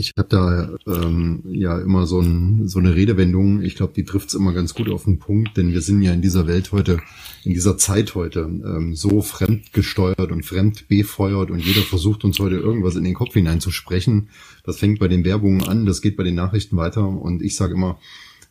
[0.00, 4.28] Ich habe da ähm, ja immer so, ein, so eine Redewendung, ich glaube, die trifft
[4.28, 7.00] es immer ganz gut auf den Punkt, denn wir sind ja in dieser Welt heute,
[7.42, 12.94] in dieser Zeit heute ähm, so fremdgesteuert und fremdbefeuert und jeder versucht uns heute irgendwas
[12.94, 14.28] in den Kopf hineinzusprechen.
[14.62, 17.74] Das fängt bei den Werbungen an, das geht bei den Nachrichten weiter und ich sage
[17.74, 17.98] immer,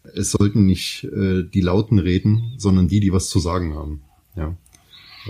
[0.04, 4.02] es sollten nicht äh, die Lauten reden, sondern die, die was zu sagen haben.
[4.36, 4.58] Ja.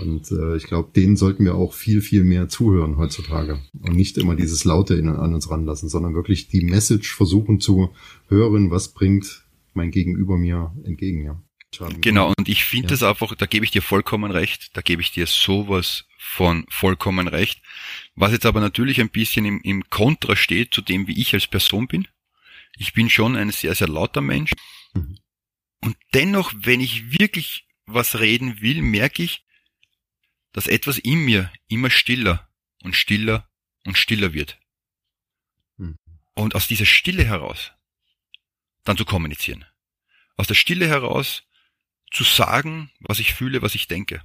[0.00, 4.18] Und äh, ich glaube, denen sollten wir auch viel, viel mehr zuhören heutzutage und nicht
[4.18, 7.90] immer dieses Laute in, an uns ranlassen, sondern wirklich die Message versuchen zu
[8.28, 11.42] hören, was bringt mein Gegenüber mir entgegen, ja.
[11.74, 12.00] Schaden.
[12.00, 12.90] Genau, und ich finde ja.
[12.90, 17.28] das einfach, da gebe ich dir vollkommen recht, da gebe ich dir sowas von vollkommen
[17.28, 17.60] recht.
[18.14, 21.46] Was jetzt aber natürlich ein bisschen im, im Kontra steht zu dem, wie ich als
[21.46, 22.08] Person bin.
[22.78, 24.52] Ich bin schon ein sehr, sehr lauter Mensch.
[24.94, 25.18] Mhm.
[25.82, 29.44] Und dennoch, wenn ich wirklich was reden will, merke ich,
[30.52, 32.48] dass etwas in mir immer stiller
[32.82, 33.48] und stiller
[33.84, 34.58] und stiller wird.
[35.76, 35.96] Hm.
[36.34, 37.72] Und aus dieser Stille heraus
[38.84, 39.64] dann zu kommunizieren.
[40.36, 41.44] Aus der Stille heraus
[42.10, 44.24] zu sagen, was ich fühle, was ich denke.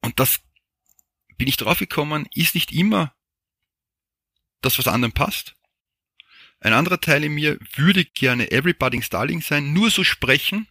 [0.00, 0.40] Und das
[1.36, 3.14] bin ich draufgekommen, ist nicht immer
[4.60, 5.56] das, was anderen passt.
[6.60, 10.68] Ein anderer Teil in mir würde gerne Everybody's Darling sein, nur so sprechen,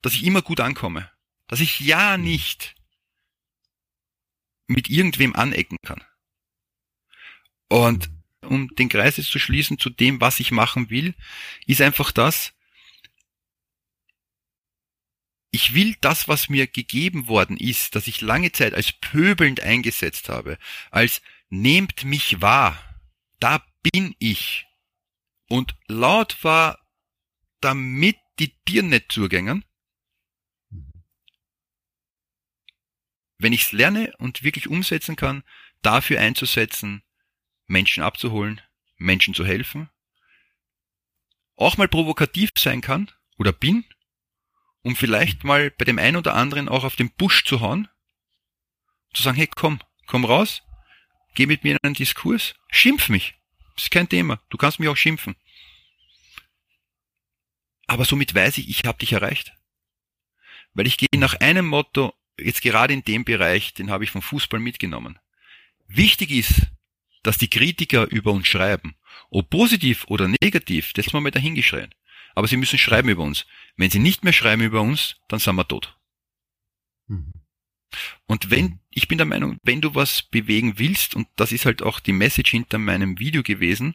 [0.00, 1.13] dass ich immer gut ankomme
[1.46, 2.74] dass ich ja nicht
[4.66, 6.02] mit irgendwem anecken kann.
[7.68, 8.10] Und
[8.42, 11.14] um den Kreis jetzt zu schließen zu dem, was ich machen will,
[11.66, 12.52] ist einfach das,
[15.54, 20.28] ich will das, was mir gegeben worden ist, dass ich lange Zeit als pöbelnd eingesetzt
[20.28, 20.58] habe,
[20.90, 22.76] als nehmt mich wahr,
[23.38, 24.66] da bin ich.
[25.48, 26.80] Und laut war
[27.60, 29.64] damit die Tieren nicht zugängen,
[33.38, 35.42] wenn ich es lerne und wirklich umsetzen kann,
[35.82, 37.02] dafür einzusetzen,
[37.66, 38.60] Menschen abzuholen,
[38.96, 39.90] Menschen zu helfen,
[41.56, 43.84] auch mal provokativ sein kann oder bin,
[44.82, 47.88] um vielleicht mal bei dem einen oder anderen auch auf den Busch zu hauen,
[49.12, 50.62] zu sagen, hey, komm, komm raus,
[51.34, 53.34] geh mit mir in einen Diskurs, schimpf mich,
[53.76, 55.36] ist kein Thema, du kannst mich auch schimpfen.
[57.86, 59.52] Aber somit weiß ich, ich habe dich erreicht.
[60.72, 64.22] Weil ich gehe nach einem Motto jetzt gerade in dem Bereich, den habe ich vom
[64.22, 65.18] Fußball mitgenommen.
[65.86, 66.68] Wichtig ist,
[67.22, 68.96] dass die Kritiker über uns schreiben.
[69.30, 71.94] Ob positiv oder negativ, das haben wir mal dahingeschrien.
[72.34, 73.46] Aber sie müssen schreiben über uns.
[73.76, 75.96] Wenn sie nicht mehr schreiben über uns, dann sind wir tot.
[77.06, 77.32] Mhm.
[78.26, 81.82] Und wenn, ich bin der Meinung, wenn du was bewegen willst, und das ist halt
[81.82, 83.94] auch die Message hinter meinem Video gewesen,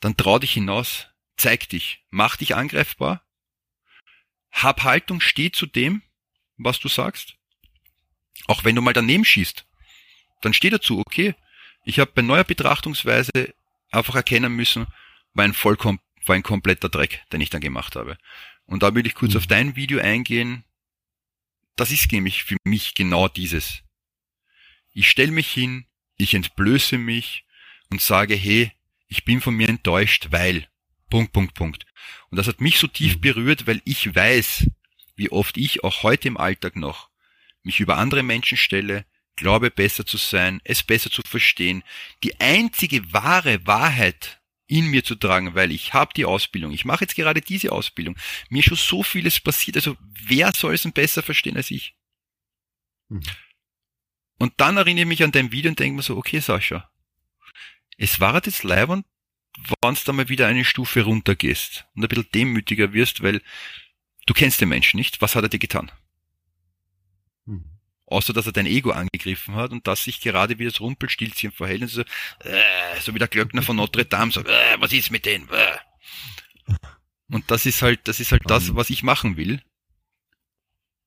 [0.00, 3.24] dann trau dich hinaus, zeig dich, mach dich angreifbar,
[4.50, 6.02] hab Haltung, steh zu dem,
[6.56, 7.35] was du sagst.
[8.46, 9.66] Auch wenn du mal daneben schießt,
[10.42, 11.34] dann steh dazu, okay,
[11.84, 13.54] ich habe bei neuer Betrachtungsweise
[13.90, 14.86] einfach erkennen müssen,
[15.34, 18.18] war ein vollkommen, war ein kompletter Dreck, den ich dann gemacht habe.
[18.66, 19.38] Und da will ich kurz mhm.
[19.38, 20.64] auf dein Video eingehen.
[21.76, 23.82] Das ist nämlich für mich genau dieses.
[24.92, 27.44] Ich stelle mich hin, ich entblöße mich
[27.90, 28.72] und sage, hey,
[29.08, 30.68] ich bin von mir enttäuscht, weil,
[31.10, 31.86] Punkt, Punkt, Punkt.
[32.30, 33.20] Und das hat mich so tief mhm.
[33.20, 34.68] berührt, weil ich weiß,
[35.14, 37.10] wie oft ich auch heute im Alltag noch
[37.66, 39.04] mich über andere Menschen stelle,
[39.36, 41.82] glaube besser zu sein, es besser zu verstehen,
[42.22, 47.04] die einzige wahre Wahrheit in mir zu tragen, weil ich habe die Ausbildung, ich mache
[47.04, 48.16] jetzt gerade diese Ausbildung,
[48.48, 51.94] mir schon so vieles passiert, also wer soll es denn besser verstehen als ich?
[53.10, 53.20] Hm.
[54.38, 56.90] Und dann erinnere ich mich an dein Video und denke mir so, okay Sascha,
[57.96, 59.06] es war jetzt live und
[59.82, 63.40] wenn du mal wieder eine Stufe runtergehst und ein bisschen demütiger wirst, weil
[64.26, 65.22] Du kennst den Menschen nicht.
[65.22, 65.90] Was hat er dir getan?
[68.06, 71.82] Außer dass er dein Ego angegriffen hat und dass sich gerade wie das Rumpelstilzchen verhält
[71.82, 75.26] und so, äh, so wie der Glöckner von Notre Dame so, äh, was ist mit
[75.26, 75.48] denen?
[75.48, 76.74] Äh.
[77.32, 79.60] Und das ist halt, das ist halt das, was ich machen will.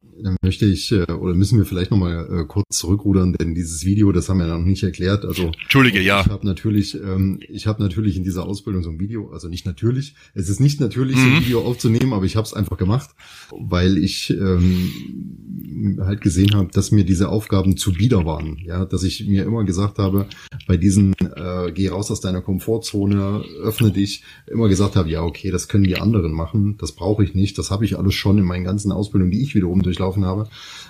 [0.01, 4.11] Dann möchte ich, äh, oder müssen wir vielleicht nochmal äh, kurz zurückrudern, denn dieses Video,
[4.11, 5.25] das haben wir noch nicht erklärt.
[5.25, 6.21] Also Entschuldige, ja.
[6.21, 9.65] Ich habe natürlich, ähm, ich habe natürlich in dieser Ausbildung so ein Video, also nicht
[9.65, 11.19] natürlich, es ist nicht natürlich, mhm.
[11.19, 11.39] so ein mhm.
[11.41, 13.09] Video aufzunehmen, aber ich habe es einfach gemacht,
[13.51, 18.57] weil ich ähm, halt gesehen habe, dass mir diese Aufgaben zu bieder waren.
[18.63, 20.27] Ja, dass ich mir immer gesagt habe,
[20.67, 25.51] bei diesen äh, geh raus aus deiner Komfortzone, öffne dich, immer gesagt habe, ja, okay,
[25.51, 28.45] das können die anderen machen, das brauche ich nicht, das habe ich alles schon in
[28.45, 30.49] meinen ganzen Ausbildungen, die ich wiederum durchlaufen habe.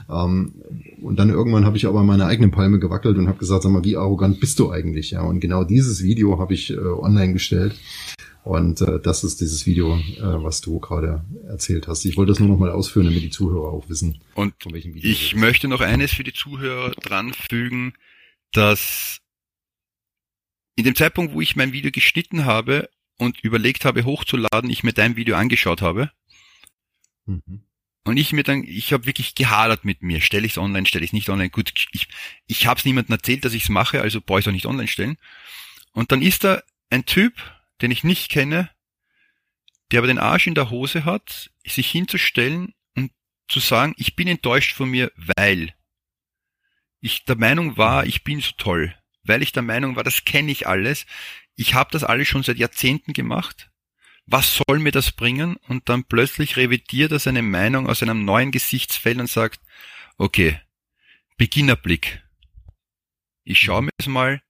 [0.09, 0.53] Ähm,
[1.01, 3.83] und dann irgendwann habe ich aber meine eigene Palme gewackelt und habe gesagt, sag mal,
[3.83, 5.11] wie arrogant bist du eigentlich?
[5.11, 7.75] Ja, und genau dieses Video habe ich äh, online gestellt.
[8.43, 12.05] Und äh, das ist dieses Video, äh, was du gerade erzählt hast.
[12.05, 14.93] Ich wollte das nur noch mal ausführen, damit die Zuhörer auch wissen, und von welchem
[14.93, 15.09] Video.
[15.09, 17.93] Ich möchte noch eines für die Zuhörer dranfügen,
[18.53, 19.19] dass
[20.75, 24.93] in dem Zeitpunkt, wo ich mein Video geschnitten habe und überlegt habe, hochzuladen, ich mir
[24.93, 26.09] dein Video angeschaut habe.
[27.25, 27.61] Mhm.
[28.09, 30.19] Und ich mir dann, ich habe wirklich gehadert mit mir.
[30.19, 31.51] Stelle ich es online, stelle ich es nicht online.
[31.51, 32.07] Gut, ich,
[32.47, 34.65] ich habe es niemandem erzählt, dass ich es mache, also brauche ich es auch nicht
[34.65, 35.17] online stellen.
[35.91, 37.35] Und dann ist da ein Typ,
[37.83, 38.71] den ich nicht kenne,
[39.91, 43.11] der aber den Arsch in der Hose hat, sich hinzustellen und
[43.47, 45.75] zu sagen, ich bin enttäuscht von mir, weil
[47.01, 48.95] ich der Meinung war, ich bin so toll.
[49.21, 51.05] Weil ich der Meinung war, das kenne ich alles.
[51.55, 53.69] Ich habe das alles schon seit Jahrzehnten gemacht
[54.31, 55.55] was soll mir das bringen?
[55.67, 59.59] Und dann plötzlich revidiert er seine Meinung aus einem neuen Gesichtsfeld und sagt,
[60.17, 60.59] okay,
[61.37, 62.21] Beginnerblick.
[63.43, 64.41] Ich schaue mir jetzt mal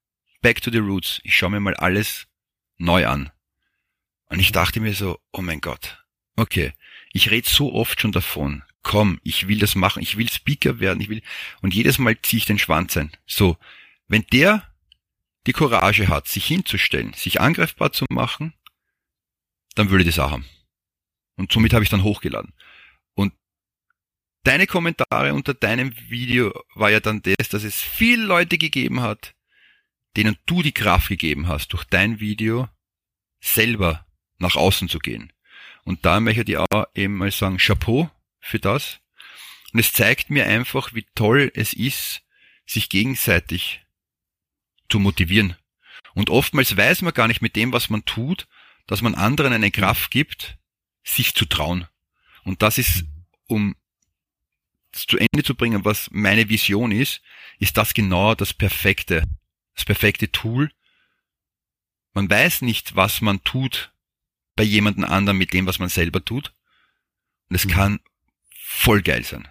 [0.42, 1.22] back to the roots.
[1.24, 2.28] Ich schaue mir mal alles
[2.78, 3.32] neu an.
[4.26, 6.04] Und ich dachte mir so, oh mein Gott,
[6.36, 6.74] okay,
[7.14, 8.64] ich rede so oft schon davon.
[8.82, 11.22] Komm, ich will das machen, ich will Speaker werden, ich will,
[11.62, 13.12] und jedes Mal ziehe ich den Schwanz ein.
[13.26, 13.58] So,
[14.08, 14.64] wenn der
[15.48, 18.54] die Courage hat, sich hinzustellen, sich angreifbar zu machen,
[19.80, 20.46] dann würde ich das auch haben.
[21.38, 22.54] Und somit habe ich dann hochgeladen.
[23.16, 23.34] Und
[24.44, 29.36] deine Kommentare unter deinem Video war ja dann das, dass es viele Leute gegeben hat,
[30.18, 32.68] denen du die Kraft gegeben hast, durch dein Video
[33.40, 34.06] selber
[34.38, 35.32] nach außen zu gehen.
[35.86, 38.12] Und da möchte ich auch eben mal sagen, Chapeau
[38.42, 39.00] für das.
[39.72, 42.22] Und es zeigt mir einfach, wie toll es ist,
[42.66, 43.82] sich gegenseitig
[44.90, 45.56] zu motivieren.
[46.16, 48.48] Und oftmals weiß man gar nicht mit dem, was man tut,
[48.90, 50.58] dass man anderen eine Kraft gibt,
[51.04, 51.88] sich zu trauen.
[52.44, 53.04] Und das ist,
[53.46, 53.76] um
[54.92, 57.22] das zu Ende zu bringen, was meine Vision ist,
[57.60, 59.28] ist das genau das perfekte,
[59.76, 60.72] das perfekte Tool.
[62.14, 63.94] Man weiß nicht, was man tut
[64.56, 66.56] bei jemandem anderen mit dem, was man selber tut.
[67.48, 67.70] Und es mhm.
[67.70, 68.00] kann
[68.50, 69.48] voll geil sein.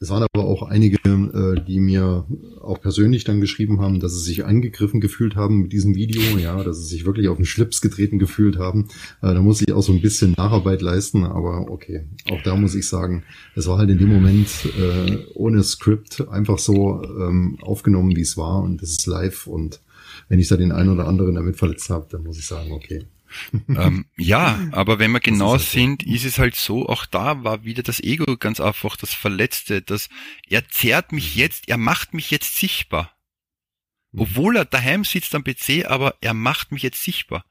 [0.00, 2.24] Es waren aber auch einige, äh, die mir
[2.60, 6.62] auch persönlich dann geschrieben haben, dass sie sich angegriffen gefühlt haben mit diesem Video, ja,
[6.62, 8.88] dass sie sich wirklich auf den Schlips getreten gefühlt haben.
[9.22, 12.04] Äh, da muss ich auch so ein bisschen Nacharbeit leisten, aber okay.
[12.30, 13.24] Auch da muss ich sagen,
[13.56, 18.36] es war halt in dem Moment äh, ohne Skript einfach so ähm, aufgenommen, wie es
[18.36, 19.80] war und das ist live und
[20.28, 23.04] wenn ich da den einen oder anderen damit verletzt habe, dann muss ich sagen, okay,
[23.68, 27.44] ähm, ja, aber wenn wir genau ist halt sind, ist es halt so, auch da
[27.44, 30.08] war wieder das Ego ganz einfach das Verletzte, dass
[30.46, 31.40] er zerrt mich mhm.
[31.40, 33.16] jetzt, er macht mich jetzt sichtbar.
[34.12, 34.20] Mhm.
[34.20, 37.44] Obwohl er daheim sitzt am PC, aber er macht mich jetzt sichtbar.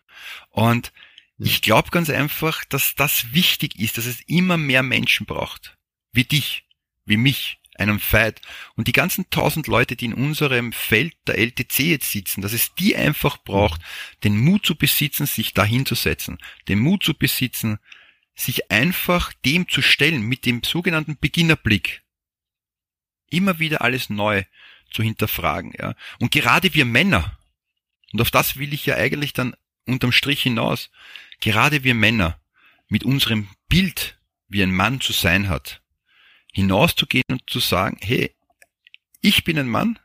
[0.50, 0.92] Und
[1.40, 5.78] ich glaube ganz einfach, dass das wichtig ist, dass es immer mehr Menschen braucht.
[6.12, 6.66] Wie dich,
[7.06, 8.42] wie mich, einem Fight.
[8.76, 12.74] Und die ganzen tausend Leute, die in unserem Feld der LTC jetzt sitzen, dass es
[12.76, 13.82] die einfach braucht,
[14.24, 16.38] den Mut zu besitzen, sich dahin zu setzen,
[16.68, 17.80] den Mut zu besitzen,
[18.36, 22.04] sich einfach dem zu stellen, mit dem sogenannten Beginnerblick.
[23.30, 24.44] Immer wieder alles neu
[24.92, 25.96] zu hinterfragen, ja.
[26.20, 27.38] Und gerade wir Männer,
[28.14, 30.90] und auf das will ich ja eigentlich dann unterm Strich hinaus,
[31.42, 32.40] gerade wir Männer
[32.88, 35.82] mit unserem Bild, wie ein Mann zu sein hat,
[36.52, 38.36] hinauszugehen und zu sagen, hey,
[39.22, 40.00] ich bin ein Mann,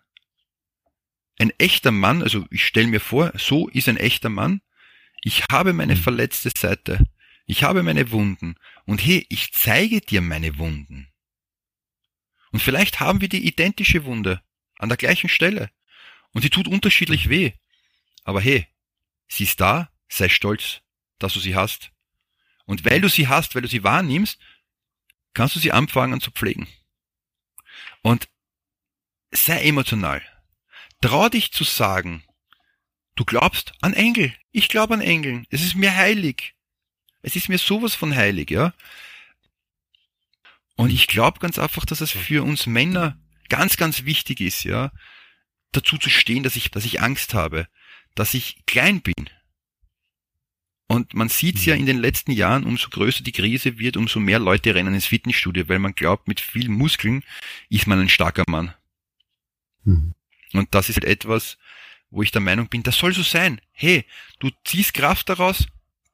[1.39, 4.61] ein echter Mann, also ich stelle mir vor, so ist ein echter Mann,
[5.23, 6.01] ich habe meine mhm.
[6.01, 7.05] verletzte Seite,
[7.47, 11.09] ich habe meine Wunden und hey, ich zeige dir meine Wunden.
[12.51, 14.43] Und vielleicht haben wir die identische Wunde
[14.79, 15.71] an der gleichen Stelle
[16.33, 17.53] und die tut unterschiedlich weh.
[18.25, 18.67] Aber hey,
[19.29, 20.81] sie ist da, sei stolz,
[21.19, 21.93] dass du sie hast.
[22.67, 24.39] Und weil du sie hast, weil du sie wahrnimmst,
[25.35, 26.69] kannst du sie anfangen zu pflegen.
[28.03, 28.29] Und
[29.31, 30.23] sei emotional.
[31.01, 32.23] Trau dich zu sagen,
[33.17, 34.35] du glaubst an Engel.
[34.53, 35.47] Ich glaube an Engeln.
[35.51, 36.55] Es ist mir heilig.
[37.23, 38.75] Es ist mir sowas von heilig, ja.
[40.77, 43.19] Und ich glaube ganz einfach, dass es für uns Männer
[43.49, 44.91] ganz, ganz wichtig ist, ja,
[45.73, 47.69] dazu zu stehen, dass ich, dass ich Angst habe,
[48.15, 49.31] dass ich klein bin.
[50.93, 51.81] Und man sieht es ja mhm.
[51.81, 55.67] in den letzten Jahren, umso größer die Krise wird, umso mehr Leute rennen ins Fitnessstudio,
[55.71, 57.25] weil man glaubt, mit viel Muskeln
[57.71, 58.75] ist man ein starker Mann.
[59.85, 60.13] Mhm.
[60.53, 61.57] Und das ist halt etwas,
[62.11, 63.59] wo ich der Meinung bin, das soll so sein.
[63.73, 64.05] Hey,
[64.39, 65.67] du ziehst Kraft daraus,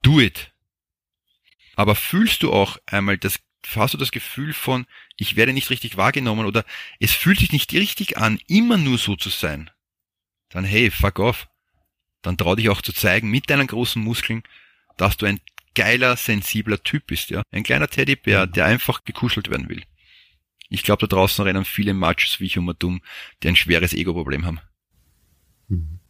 [0.02, 0.52] do it.
[1.74, 3.40] Aber fühlst du auch einmal das,
[3.74, 4.86] hast du das Gefühl von,
[5.16, 6.64] ich werde nicht richtig wahrgenommen oder
[7.00, 9.72] es fühlt sich nicht richtig an, immer nur so zu sein,
[10.50, 11.48] dann hey, fuck off.
[12.22, 14.44] Dann trau dich auch zu zeigen mit deinen großen Muskeln,
[14.98, 15.40] dass du ein
[15.74, 17.42] geiler, sensibler Typ bist, ja.
[17.50, 19.82] Ein kleiner Teddybär, der einfach gekuschelt werden will.
[20.70, 23.00] Ich glaube, da draußen rennen viele Machos wie ich um dumm,
[23.42, 24.60] die ein schweres Ego-Problem haben.
[25.68, 26.00] Mhm.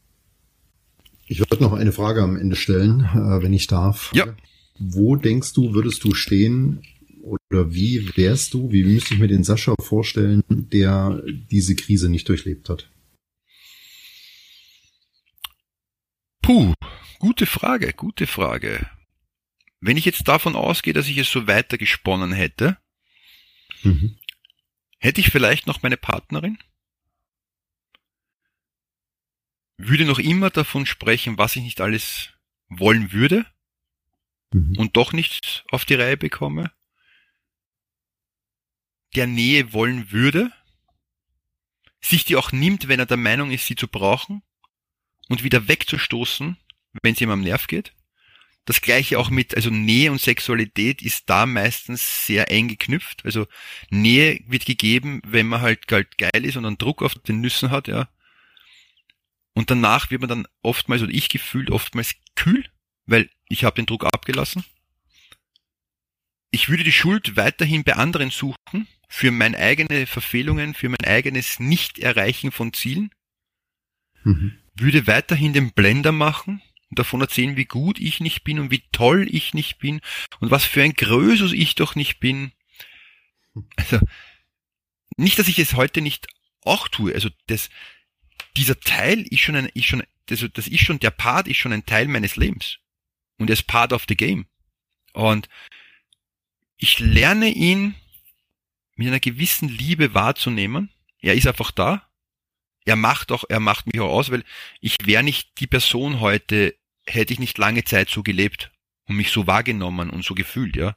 [1.27, 4.11] Ich würde noch eine Frage am Ende stellen, äh, wenn ich darf.
[4.15, 4.35] Ja.
[4.79, 6.83] Wo denkst du, würdest du stehen
[7.23, 12.29] oder wie wärst du, wie müsste ich mir den Sascha vorstellen, der diese Krise nicht
[12.29, 12.91] durchlebt hat?
[16.41, 16.73] Puh,
[17.19, 18.89] gute Frage, gute Frage.
[19.81, 22.79] Wenn ich jetzt davon ausgehe, dass ich es so weiter gesponnen hätte,
[23.83, 24.19] mhm.
[24.99, 26.59] hätte ich vielleicht noch meine Partnerin?
[29.77, 32.31] Würde noch immer davon sprechen, was ich nicht alles
[32.69, 33.47] wollen würde
[34.53, 34.77] mhm.
[34.77, 36.73] und doch nicht auf die Reihe bekomme?
[39.15, 40.53] der Nähe wollen würde,
[42.01, 44.43] sich die auch nimmt, wenn er der Meinung ist, sie zu brauchen
[45.29, 46.57] und wieder wegzustoßen,
[47.03, 47.93] wenn es ihm am Nerv geht.
[48.69, 53.25] Das gleiche auch mit, also Nähe und Sexualität ist da meistens sehr eng geknüpft.
[53.25, 53.47] Also
[53.89, 57.71] Nähe wird gegeben, wenn man halt, halt geil ist und einen Druck auf den Nüssen
[57.71, 58.11] hat, ja.
[59.55, 62.65] Und danach wird man dann oftmals, oder ich gefühlt oftmals kühl,
[63.07, 64.65] weil ich habe den Druck abgelassen.
[66.51, 71.59] Ich würde die Schuld weiterhin bei anderen suchen, für meine eigene Verfehlungen, für mein eigenes
[71.59, 73.11] Nicht-Erreichen von Zielen,
[74.25, 74.59] mhm.
[74.75, 78.83] würde weiterhin den Blender machen und davon erzählen, wie gut ich nicht bin und wie
[78.93, 80.01] toll ich nicht bin
[80.41, 82.53] und was für ein Größus ich doch nicht bin.
[83.77, 83.99] Also,
[85.17, 86.29] nicht, dass ich es heute nicht
[86.63, 87.13] auch tue.
[87.13, 87.71] Also, das,
[88.57, 91.73] dieser Teil ist schon ein, ist schon, das, das ist schon, der Part ist schon
[91.73, 92.79] ein Teil meines Lebens.
[93.39, 94.47] Und er ist Part of the Game.
[95.13, 95.49] Und
[96.77, 97.95] ich lerne ihn
[98.95, 100.91] mit einer gewissen Liebe wahrzunehmen.
[101.21, 102.09] Er ist einfach da.
[102.85, 104.45] Er macht auch, er macht mich auch aus, weil
[104.81, 106.75] ich wäre nicht die Person heute,
[107.09, 108.71] hätte ich nicht lange Zeit so gelebt
[109.07, 110.97] und mich so wahrgenommen und so gefühlt, ja.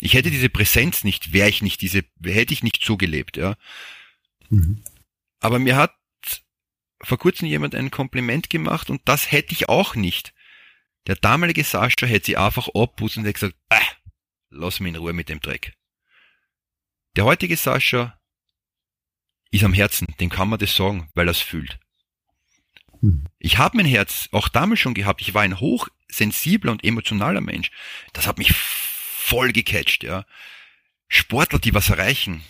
[0.00, 3.56] Ich hätte diese Präsenz nicht, wäre ich nicht diese, hätte ich nicht so gelebt, ja.
[4.48, 4.82] Mhm.
[5.40, 5.94] Aber mir hat
[7.02, 10.34] vor kurzem jemand ein Kompliment gemacht und das hätte ich auch nicht.
[11.06, 13.80] Der damalige Sascha hätte sie einfach abputzen und hätte gesagt, äh,
[14.50, 15.74] lass mich in Ruhe mit dem Dreck.
[17.16, 18.20] Der heutige Sascha
[19.50, 21.80] ist am Herzen, dem kann man das sagen, weil er es fühlt.
[23.00, 23.24] Hm.
[23.38, 25.20] Ich habe mein Herz auch damals schon gehabt.
[25.20, 27.70] Ich war ein hochsensibler und emotionaler Mensch.
[28.12, 30.24] Das hat mich voll gecatcht, ja.
[31.08, 32.42] Sportler, die was erreichen.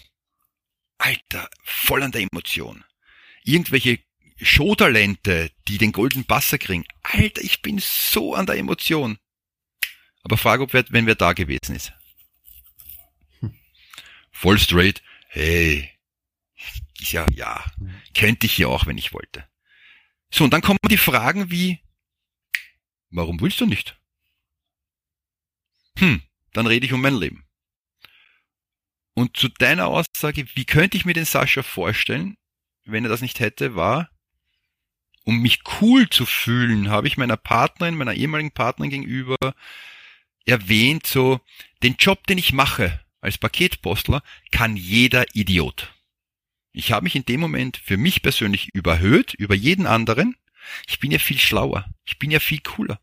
[0.99, 2.85] Alter, voll an der Emotion.
[3.43, 4.01] Irgendwelche
[4.41, 6.85] Showtalente, die den goldenen Basser kriegen.
[7.03, 9.19] Alter, ich bin so an der Emotion.
[10.23, 11.93] Aber frage, ob wer, wenn wer da gewesen ist
[14.41, 15.91] voll straight, hey,
[16.99, 17.63] ist ja, ja,
[18.15, 19.45] könnte ich ja auch, wenn ich wollte.
[20.33, 21.81] So, und dann kommen die Fragen wie,
[23.11, 23.99] warum willst du nicht?
[25.99, 27.45] Hm, dann rede ich um mein Leben.
[29.15, 32.37] Und zu deiner Aussage, wie könnte ich mir den Sascha vorstellen,
[32.85, 34.11] wenn er das nicht hätte, war,
[35.25, 39.37] um mich cool zu fühlen, habe ich meiner Partnerin, meiner ehemaligen Partnerin gegenüber
[40.47, 41.41] erwähnt, so,
[41.83, 45.93] den Job, den ich mache, als Paketpostler kann jeder Idiot.
[46.73, 50.37] Ich habe mich in dem Moment für mich persönlich überhöht über jeden anderen.
[50.87, 51.93] Ich bin ja viel schlauer.
[52.05, 53.01] Ich bin ja viel cooler.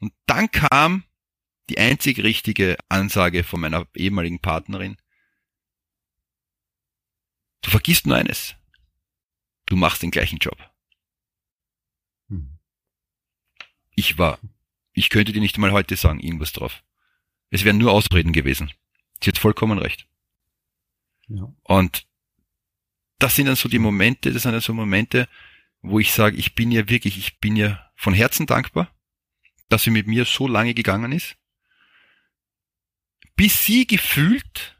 [0.00, 1.04] Und dann kam
[1.70, 4.98] die einzig richtige Ansage von meiner ehemaligen Partnerin.
[7.62, 8.54] Du vergisst nur eines.
[9.64, 10.58] Du machst den gleichen Job.
[12.28, 12.58] Hm.
[13.94, 14.38] Ich war,
[14.92, 16.84] ich könnte dir nicht mal heute sagen, irgendwas drauf.
[17.48, 18.70] Es wären nur Ausreden gewesen.
[19.22, 20.06] Sie hat vollkommen recht.
[21.62, 22.06] Und
[23.18, 25.28] das sind dann so die Momente, das sind dann so Momente,
[25.82, 28.94] wo ich sage, ich bin ja wirklich, ich bin ja von Herzen dankbar,
[29.68, 31.36] dass sie mit mir so lange gegangen ist,
[33.36, 34.76] bis sie gefühlt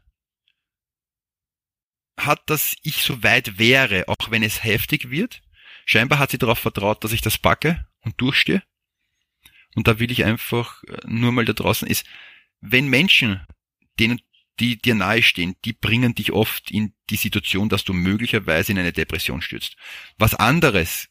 [2.17, 5.41] hat, dass ich so weit wäre, auch wenn es heftig wird.
[5.85, 8.63] Scheinbar hat sie darauf vertraut, dass ich das packe und durchstehe.
[9.75, 12.05] Und da will ich einfach äh, nur mal da draußen ist,
[12.61, 13.45] wenn Menschen,
[13.99, 14.21] denen,
[14.59, 18.93] die dir nahestehen, die bringen dich oft in die Situation, dass du möglicherweise in eine
[18.93, 19.75] Depression stürzt.
[20.17, 21.09] Was anderes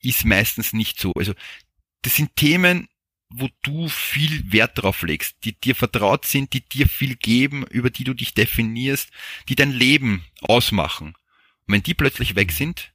[0.00, 1.12] ist meistens nicht so.
[1.14, 1.34] Also
[2.02, 2.88] das sind Themen,
[3.30, 7.90] wo du viel Wert drauf legst, die dir vertraut sind, die dir viel geben, über
[7.90, 9.10] die du dich definierst,
[9.48, 11.14] die dein Leben ausmachen.
[11.66, 12.92] Und wenn die plötzlich weg sind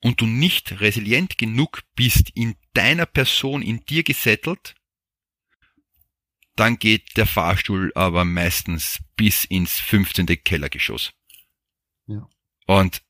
[0.00, 4.76] und du nicht resilient genug bist, in deiner Person, in dir gesettelt,
[6.58, 10.26] dann geht der Fahrstuhl aber meistens bis ins 15.
[10.42, 11.12] Kellergeschoss.
[12.06, 12.28] Ja.
[12.66, 13.02] Und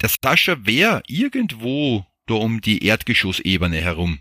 [0.00, 4.20] der Sascha wäre irgendwo da um die Erdgeschossebene herum.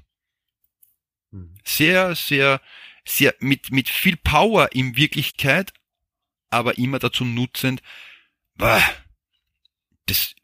[1.31, 1.55] Hm.
[1.63, 2.59] Sehr, sehr,
[3.05, 5.71] sehr mit, mit viel Power in Wirklichkeit,
[6.49, 7.81] aber immer dazu nutzend,
[10.07, 10.35] das,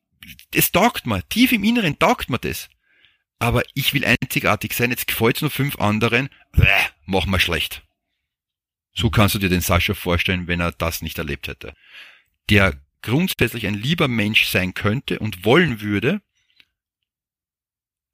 [0.51, 1.27] das taugt mir.
[1.29, 2.69] Tief im Inneren taugt mir das.
[3.45, 6.29] Aber ich will einzigartig sein, jetzt gefällt's nur fünf anderen,
[7.05, 7.83] mach mal schlecht.
[8.95, 11.75] So kannst du dir den Sascha vorstellen, wenn er das nicht erlebt hätte.
[12.49, 12.73] Der
[13.03, 16.23] grundsätzlich ein lieber Mensch sein könnte und wollen würde,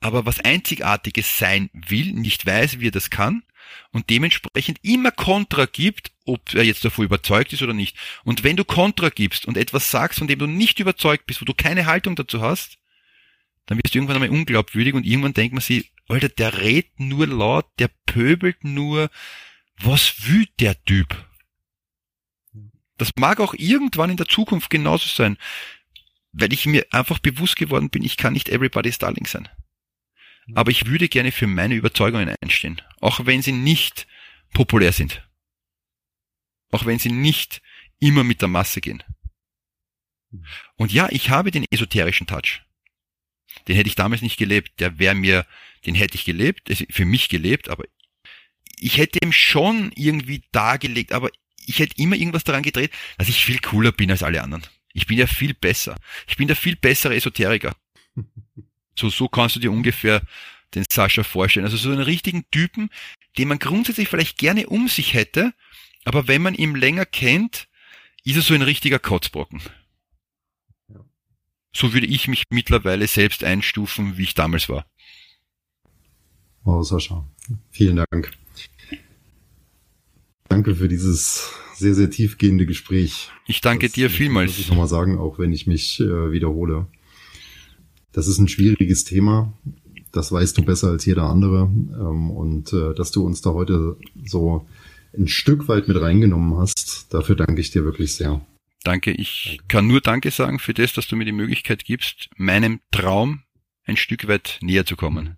[0.02, 3.44] aber was Einzigartiges sein will, nicht weiß, wie er das kann
[3.92, 7.96] und dementsprechend immer Kontra gibt, ob er jetzt davor überzeugt ist oder nicht.
[8.26, 11.46] Und wenn du Kontra gibst und etwas sagst, von dem du nicht überzeugt bist, wo
[11.46, 12.81] du keine Haltung dazu hast,
[13.66, 17.28] dann wirst du irgendwann einmal unglaubwürdig und irgendwann denkt man sich, Alter, der redet nur
[17.28, 19.10] laut, der pöbelt nur,
[19.78, 21.26] was will der Typ?
[22.98, 25.38] Das mag auch irgendwann in der Zukunft genauso sein,
[26.34, 29.50] weil ich mir einfach bewusst geworden bin, ich kann nicht everybody's darling sein.
[30.54, 34.08] Aber ich würde gerne für meine Überzeugungen einstehen, auch wenn sie nicht
[34.54, 35.28] populär sind.
[36.72, 37.62] Auch wenn sie nicht
[38.00, 39.04] immer mit der Masse gehen.
[40.76, 42.62] Und ja, ich habe den esoterischen Touch.
[43.68, 44.80] Den hätte ich damals nicht gelebt.
[44.80, 45.46] Der wäre mir,
[45.86, 47.86] den hätte ich gelebt, für mich gelebt, aber
[48.80, 51.30] ich hätte ihm schon irgendwie dargelegt, aber
[51.66, 54.66] ich hätte immer irgendwas daran gedreht, dass ich viel cooler bin als alle anderen.
[54.94, 55.96] Ich bin ja viel besser.
[56.28, 57.76] Ich bin der viel bessere Esoteriker.
[58.94, 60.22] So, so kannst du dir ungefähr
[60.76, 61.66] den Sascha vorstellen.
[61.66, 62.90] Also so einen richtigen Typen,
[63.38, 65.54] den man grundsätzlich vielleicht gerne um sich hätte,
[66.04, 67.70] aber wenn man ihn länger kennt,
[68.26, 69.62] ist er so ein richtiger Kotzbrocken.
[71.74, 74.86] So würde ich mich mittlerweile selbst einstufen, wie ich damals war.
[76.64, 77.26] Wow, Sascha.
[77.72, 78.32] Vielen Dank.
[80.50, 83.30] Danke für dieses sehr, sehr tiefgehende Gespräch.
[83.48, 84.52] Ich danke das, dir vielmals.
[84.52, 86.88] Muss ich nochmal sagen, auch wenn ich mich äh, wiederhole.
[88.12, 89.54] Das ist ein schwieriges Thema.
[90.12, 91.64] Das weißt du besser als jeder andere.
[91.64, 94.68] Ähm, und äh, dass du uns da heute so
[95.18, 98.42] ein Stück weit mit reingenommen hast, dafür danke ich dir wirklich sehr.
[98.84, 99.12] Danke.
[99.12, 99.64] Ich danke.
[99.68, 103.44] kann nur Danke sagen für das, dass du mir die Möglichkeit gibst, meinem Traum
[103.84, 105.38] ein Stück weit näher zu kommen.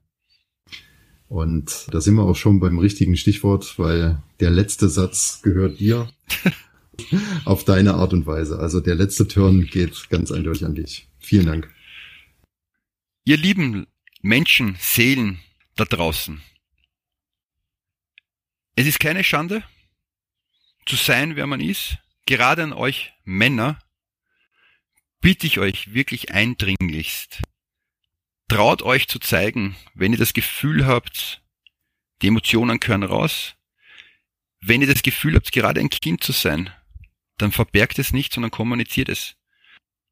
[1.28, 6.10] Und da sind wir auch schon beim richtigen Stichwort, weil der letzte Satz gehört dir
[7.46, 8.60] auf deine Art und Weise.
[8.60, 11.08] Also der letzte Turn geht ganz eindeutig an dich.
[11.18, 11.74] Vielen Dank.
[13.26, 13.88] Ihr lieben
[14.22, 15.40] Menschen, Seelen
[15.76, 16.42] da draußen.
[18.76, 19.64] Es ist keine Schande,
[20.86, 21.98] zu sein, wer man ist.
[22.26, 23.80] Gerade an euch Männer
[25.20, 27.42] bitte ich euch wirklich eindringlichst.
[28.48, 31.42] Traut euch zu zeigen, wenn ihr das Gefühl habt,
[32.22, 33.56] die Emotionen gehören raus.
[34.62, 36.72] Wenn ihr das Gefühl habt, gerade ein Kind zu sein,
[37.38, 39.36] dann verbergt es nicht, sondern kommuniziert es.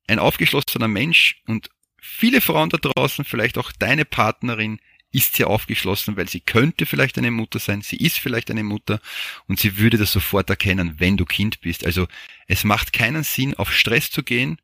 [0.07, 1.69] Ein aufgeschlossener Mensch und
[2.01, 4.81] viele Frauen da draußen, vielleicht auch deine Partnerin,
[5.11, 9.01] ist sehr aufgeschlossen, weil sie könnte vielleicht eine Mutter sein, sie ist vielleicht eine Mutter
[9.47, 11.85] und sie würde das sofort erkennen, wenn du Kind bist.
[11.85, 12.07] Also
[12.47, 14.59] es macht keinen Sinn, auf Stress zu gehen,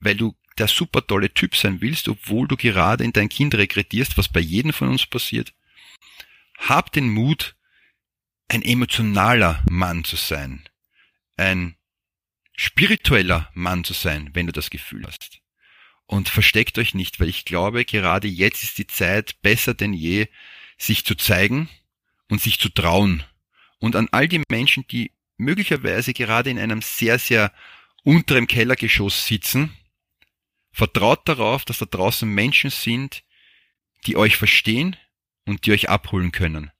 [0.00, 4.16] weil du der super tolle Typ sein willst, obwohl du gerade in dein Kind regrettierst,
[4.18, 5.52] was bei jedem von uns passiert.
[6.58, 7.56] Hab den Mut,
[8.48, 10.68] ein emotionaler Mann zu sein,
[11.36, 11.76] ein
[12.56, 15.43] spiritueller Mann zu sein, wenn du das Gefühl hast
[16.06, 20.28] und versteckt euch nicht, weil ich glaube, gerade jetzt ist die Zeit besser denn je,
[20.78, 21.68] sich zu zeigen
[22.28, 23.22] und sich zu trauen.
[23.78, 27.52] Und an all die Menschen, die möglicherweise gerade in einem sehr, sehr
[28.02, 29.74] unteren Kellergeschoss sitzen,
[30.72, 33.22] vertraut darauf, dass da draußen Menschen sind,
[34.06, 34.96] die euch verstehen
[35.46, 36.70] und die euch abholen können.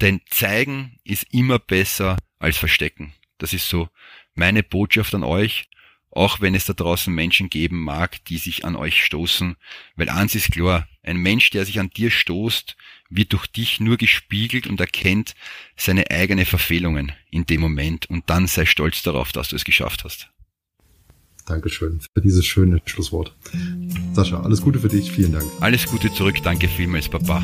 [0.00, 3.14] Denn zeigen ist immer besser als verstecken.
[3.38, 3.88] Das ist so
[4.34, 5.68] meine Botschaft an euch
[6.10, 9.56] auch wenn es da draußen Menschen geben mag, die sich an euch stoßen,
[9.96, 12.76] weil eins ist klar, ein Mensch, der sich an dir stoßt,
[13.08, 15.34] wird durch dich nur gespiegelt und erkennt
[15.76, 20.04] seine eigenen Verfehlungen in dem Moment und dann sei stolz darauf, dass du es geschafft
[20.04, 20.30] hast.
[21.46, 23.34] Dankeschön für dieses schöne Schlusswort.
[24.12, 25.46] Sascha, alles Gute für dich, vielen Dank.
[25.60, 27.42] Alles Gute zurück, danke vielmals, Papa.